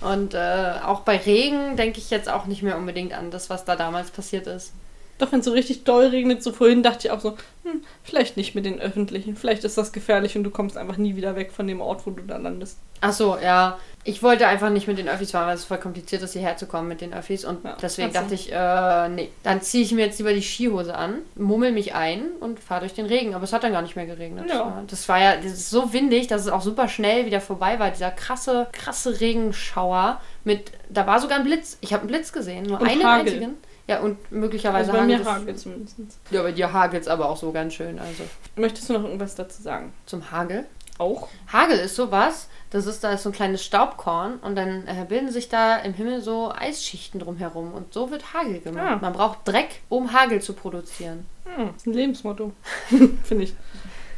[0.00, 3.64] Und äh, auch bei Regen denke ich jetzt auch nicht mehr unbedingt an das, was
[3.64, 4.72] da damals passiert ist.
[5.18, 8.36] Doch, wenn es so richtig doll regnet, so vorhin dachte ich auch so, hm, vielleicht
[8.36, 11.52] nicht mit den Öffentlichen, vielleicht ist das gefährlich und du kommst einfach nie wieder weg
[11.52, 12.78] von dem Ort, wo du da landest.
[13.00, 13.78] Ach so, ja.
[14.04, 16.66] Ich wollte einfach nicht mit den Öffis fahren, weil es voll kompliziert ist, hierher zu
[16.66, 17.44] kommen mit den Öffis.
[17.44, 19.28] Und Ja, deswegen dachte ich, äh, nee.
[19.42, 22.94] Dann ziehe ich mir jetzt lieber die Skihose an, mummel mich ein und fahre durch
[22.94, 23.34] den Regen.
[23.34, 24.46] Aber es hat dann gar nicht mehr geregnet.
[24.48, 24.82] Ja.
[24.86, 27.90] Das war ja das ist so windig, dass es auch super schnell wieder vorbei war.
[27.90, 31.76] Dieser krasse, krasse Regenschauer mit, da war sogar ein Blitz.
[31.80, 33.32] Ich habe einen Blitz gesehen, nur Und einen Hagel.
[33.32, 33.56] einzigen.
[33.88, 35.96] Ja, und möglicherweise Also bei mir hagelt es- zumindest.
[36.30, 37.98] Ja, bei dir hagelt es aber auch so ganz schön.
[37.98, 38.22] Also
[38.54, 39.92] Möchtest du noch irgendwas dazu sagen?
[40.06, 40.66] zum Hagel.
[40.98, 41.28] Auch?
[41.52, 45.30] Hagel ist sowas, das ist da ist so ein kleines Staubkorn und dann äh, bilden
[45.30, 48.84] sich da im Himmel so Eisschichten drumherum und so wird Hagel gemacht.
[48.84, 48.98] Ah.
[49.00, 51.24] Man braucht Dreck, um Hagel zu produzieren.
[51.56, 52.52] Hm, ist ein Lebensmotto,
[53.24, 53.54] finde ich.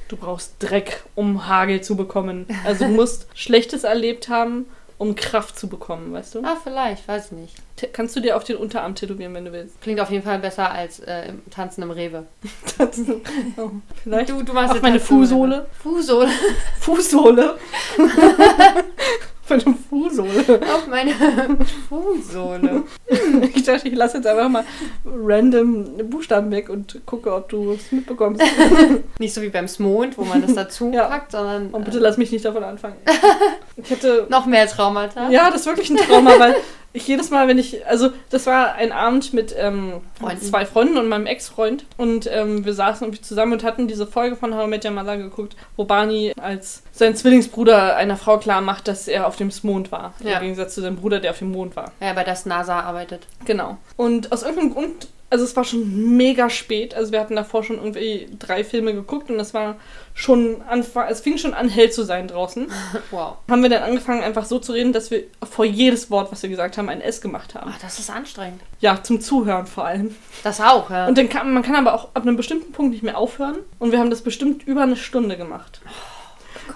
[0.08, 2.46] Du brauchst Dreck, um Hagel zu bekommen.
[2.64, 4.66] Also du musst Schlechtes erlebt haben,
[5.00, 6.42] um Kraft zu bekommen, weißt du?
[6.44, 7.56] Ah, vielleicht, weiß ich nicht.
[7.76, 9.80] T kannst du dir auf den Unterarm tätowieren, wenn du willst.
[9.80, 12.26] Klingt auf jeden Fall besser als äh, im Tanzen im Rewe.
[12.78, 13.00] Das-
[13.56, 13.70] oh,
[14.02, 15.16] vielleicht Du, du machst auf jetzt meine Tanzen.
[15.16, 15.66] Fußsohle.
[15.82, 16.28] Fußsohle.
[16.80, 17.58] Fußsohle.
[19.50, 20.60] auf meine Fußsohle.
[20.74, 21.12] auf meine
[21.88, 22.82] Fußsohle.
[23.54, 24.64] Ich dachte, ich lasse jetzt einfach mal
[25.04, 28.42] random Buchstaben weg und gucke, ob du es mitbekommst.
[29.18, 31.04] Nicht so wie beim Smond, wo man das dazu Ja.
[31.04, 32.96] packt, sondern Und äh, bitte lass mich nicht davon anfangen.
[33.76, 35.28] Ich hätte noch mehr Traumata.
[35.30, 36.54] Ja, das ist wirklich ein Trauma, weil
[36.92, 39.94] ich jedes Mal, wenn ich, also das war ein Abend mit ähm,
[40.40, 44.34] zwei Freunden und meinem Ex-Freund und ähm, wir saßen irgendwie zusammen und hatten diese Folge
[44.36, 48.60] von How I Met Your Mother geguckt, wo Barney als sein Zwillingsbruder einer Frau klar
[48.60, 50.34] macht, dass er auf dem Mond war, Ja.
[50.36, 51.92] im Gegensatz zu seinem Bruder, der auf dem Mond war.
[52.00, 53.26] Ja, bei das NASA arbeitet.
[53.44, 53.76] Genau.
[53.96, 57.76] Und aus irgendeinem Grund, also es war schon mega spät, also wir hatten davor schon
[57.76, 59.76] irgendwie drei Filme geguckt und es war
[60.12, 62.66] schon Anfang, es fing schon an hell zu sein draußen
[63.12, 63.36] Wow.
[63.48, 66.50] haben wir dann angefangen, einfach so zu reden, dass wir vor jedes Wort, was wir
[66.50, 67.70] gesagt haben, ein S gemacht haben.
[67.72, 68.60] Ach, das ist anstrengend.
[68.80, 70.14] Ja, zum Zuhören vor allem.
[70.42, 71.06] Das auch, ja.
[71.06, 73.58] Und dann kann man kann aber auch ab einem bestimmten Punkt nicht mehr aufhören.
[73.78, 75.80] Und wir haben das bestimmt über eine Stunde gemacht.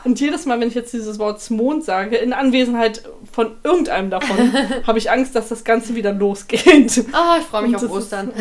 [0.04, 3.02] Und jedes Mal, wenn ich jetzt dieses Wort Mond sage, in Anwesenheit
[3.32, 4.52] von irgendeinem davon,
[4.86, 7.04] habe ich Angst, dass das Ganze wieder losgeht.
[7.12, 8.32] Ah, ich freue mich Und auf Ostern.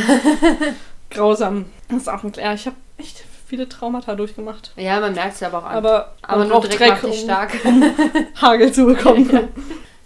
[1.10, 1.66] Grausam.
[1.90, 4.72] Das ist auch ein ja, ich habe echt viele Traumata durchgemacht.
[4.76, 5.76] Ja, man merkt es ja aber auch an.
[5.76, 7.52] Aber, Aber nur Dreck, Dreck, dich um stark.
[8.42, 9.30] Hagel zu bekommen.
[9.32, 9.42] Ja.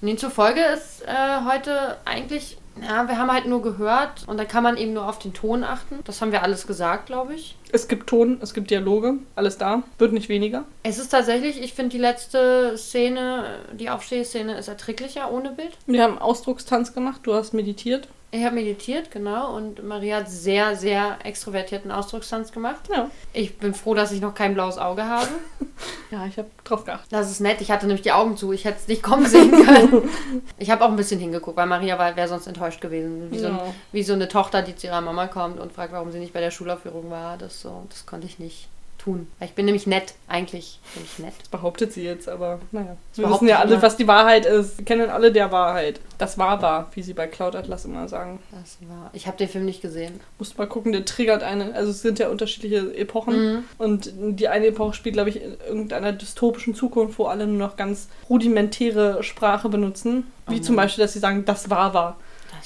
[0.01, 4.77] Demzufolge ist äh, heute eigentlich, ja, wir haben halt nur gehört und da kann man
[4.77, 5.99] eben nur auf den Ton achten.
[6.03, 7.55] Das haben wir alles gesagt, glaube ich.
[7.71, 10.63] Es gibt Ton, es gibt Dialoge, alles da, wird nicht weniger.
[10.83, 15.77] Es ist tatsächlich, ich finde die letzte Szene, die Aufstehszene ist erträglicher ohne Bild.
[15.85, 18.07] Wir haben Ausdruckstanz gemacht, du hast meditiert.
[18.29, 22.81] Ich habe meditiert, genau, und Maria hat sehr, sehr extrovertierten Ausdruckstanz gemacht.
[22.93, 23.09] Ja.
[23.31, 25.27] Ich bin froh, dass ich noch kein blaues Auge habe.
[26.09, 27.11] Ja, ich habe drauf geachtet.
[27.11, 27.59] Das ist nett.
[27.59, 28.53] Ich hatte nämlich die Augen zu.
[28.53, 30.09] Ich hätte es nicht kommen sehen können.
[30.57, 33.29] Ich habe auch ein bisschen hingeguckt, weil Maria wäre sonst enttäuscht gewesen.
[33.29, 33.73] Wie so, ein, Ja.
[33.91, 36.39] wie so eine Tochter, die zu ihrer Mama kommt und fragt, warum sie nicht bei
[36.39, 37.37] der Schulaufführung war.
[37.37, 38.69] Das, so, das konnte ich nicht
[39.07, 39.27] tun.
[39.39, 40.13] Weil ich bin nämlich nett.
[40.27, 41.33] Eigentlich bin ich nett.
[41.39, 42.97] Das behauptet sie jetzt, aber naja.
[43.15, 43.81] Wir behaupte wissen ja alle, immer.
[43.81, 44.77] was die Wahrheit ist.
[44.77, 45.99] Wir kennen alle der Wahrheit.
[46.17, 48.39] Das war wahr, wie sie bei Cloud Atlas immer sagen.
[48.51, 49.09] Das war.
[49.13, 50.19] Ich habe den Film nicht gesehen.
[50.39, 51.73] Musst mal gucken, der triggert eine.
[51.73, 53.53] Also es sind ja unterschiedliche Epochen.
[53.53, 53.63] Mhm.
[53.77, 57.77] Und die eine Epoche spielt, glaube ich, in irgendeiner dystopischen Zukunft, wo alle nur noch
[57.77, 60.25] ganz rudimentäre Sprache benutzen.
[60.47, 60.75] Wie Oh zum.
[60.75, 62.17] Beispiel, dass sie sagen, das war wahr.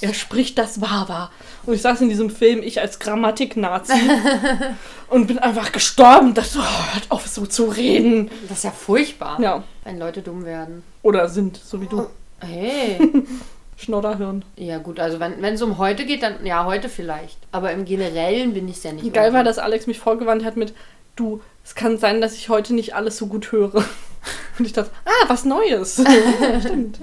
[0.02, 1.32] Das, Er spricht das wahr war.
[1.66, 3.94] Und ich saß in diesem Film, ich als Grammatik-Nazi,
[5.10, 6.34] und bin einfach gestorben.
[6.34, 8.30] Dachte, oh, hört auf so zu reden.
[8.50, 9.64] das ist ja furchtbar, Ja.
[9.84, 10.84] wenn Leute dumm werden.
[11.04, 12.08] Oder sind, so wie du.
[12.40, 12.98] Hey.
[13.78, 14.46] Schnodderhirn.
[14.58, 17.38] ja, gut, also wenn es um heute geht, dann ja, heute vielleicht.
[17.52, 19.12] Aber im Generellen bin ich ja nicht.
[19.12, 20.74] Geil war, dass Alex mich vorgewandt hat mit,
[21.16, 23.74] du, es kann sein, dass ich heute nicht alles so gut höre.
[24.60, 26.00] Und ich dachte, ah, was Neues.
[26.60, 27.00] Stimmt.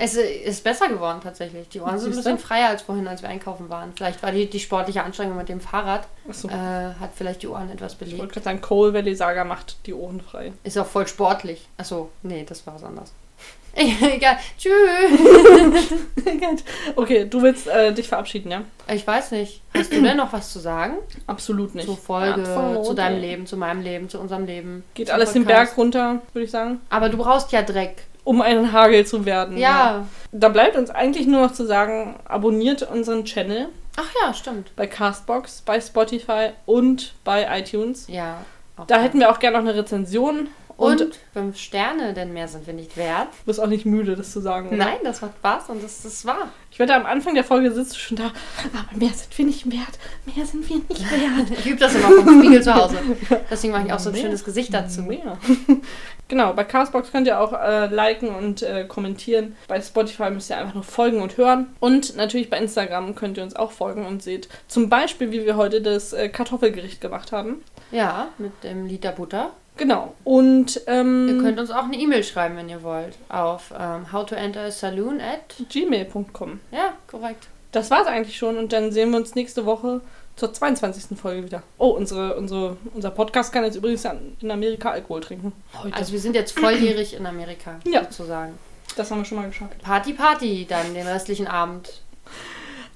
[0.00, 1.68] Es ist besser geworden tatsächlich.
[1.70, 3.92] Die Ohren sind ein bisschen freier als vorhin, als wir einkaufen waren.
[3.96, 6.48] Vielleicht war die, die sportliche Anstrengung mit dem Fahrrad, Achso.
[6.48, 8.32] äh, hat vielleicht die Ohren etwas Ich wollte belegt.
[8.32, 10.52] gerade sagen, Coal Valley Saga macht die Ohren frei.
[10.62, 11.66] Ist auch voll sportlich.
[11.78, 13.12] Achso, nee, das war was anderes.
[13.74, 14.38] Egal.
[14.56, 14.72] Tschüss.
[16.96, 18.62] okay, du willst äh, dich verabschieden, ja?
[18.92, 19.62] Ich weiß nicht.
[19.76, 20.94] Hast du denn noch was zu sagen?
[21.26, 21.86] Absolut nicht.
[21.86, 23.20] Zur Folge, Absolut zu deinem.
[23.20, 24.84] Leben, zu meinem Leben, zu unserem Leben.
[24.94, 25.70] Geht alles den Podcast.
[25.70, 26.80] Berg runter, würde ich sagen.
[26.90, 28.04] Aber du brauchst ja Dreck.
[28.28, 29.56] Um einen Hagel zu werden.
[29.56, 30.06] Ja.
[30.32, 34.76] Da bleibt uns eigentlich nur noch zu sagen, abonniert unseren Channel Ach ja, stimmt.
[34.76, 38.06] bei Castbox, bei Spotify und bei iTunes.
[38.06, 38.44] Ja.
[38.86, 39.02] Da ja.
[39.02, 40.48] hätten wir auch gerne noch eine Rezension.
[40.78, 43.26] Und, Und fünf Sterne, denn mehr sind wir nicht wert.
[43.26, 44.68] du bist auch nicht müde, das zu sagen.
[44.68, 44.76] Oder?
[44.76, 46.50] Nein, das macht Spaß und das ist wahr.
[46.70, 49.98] Ich wette, am Anfang der Folge sitzt schon da, aber mehr sind wir nicht wert.
[50.36, 51.58] Mehr sind wir nicht wert.
[51.58, 52.96] Ich übe das immer vom Spiegel zu Hause.
[53.50, 54.22] Deswegen mache ich auch so ein Mehr.
[54.22, 55.02] schönes Gesicht dazu.
[55.02, 55.36] Mehr.
[56.28, 59.56] genau, bei Castbox könnt ihr auch äh, liken und äh, kommentieren.
[59.66, 61.74] Bei Spotify müsst ihr einfach nur folgen und hören.
[61.80, 65.56] Und natürlich bei Instagram könnt ihr uns auch folgen und seht zum Beispiel, wie wir
[65.56, 67.64] heute das äh, Kartoffelgericht gemacht haben.
[67.90, 69.50] Ja, mit dem Liter Butter.
[69.78, 70.14] Genau.
[70.24, 73.16] Und Ihr ähm, könnt uns auch eine E-Mail schreiben, wenn ihr wollt.
[73.30, 75.56] Auf ähm, how to enter a saloon at.
[75.70, 76.60] gmail.com.
[76.70, 77.46] Ja, korrekt.
[77.72, 80.00] Das war's eigentlich schon und dann sehen wir uns nächste Woche
[80.36, 81.18] zur 22.
[81.18, 81.62] Folge wieder.
[81.78, 84.06] Oh, unsere, unsere, unser Podcast kann jetzt übrigens
[84.40, 85.52] in Amerika Alkohol trinken.
[85.82, 85.94] Heute.
[85.96, 88.04] Also wir sind jetzt volljährig in Amerika, Ja.
[88.04, 88.58] sozusagen.
[88.96, 89.80] das haben wir schon mal geschafft.
[89.82, 92.02] Party, Party, dann den restlichen Abend.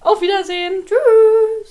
[0.00, 0.84] Auf Wiedersehen.
[0.86, 1.70] Tschüss.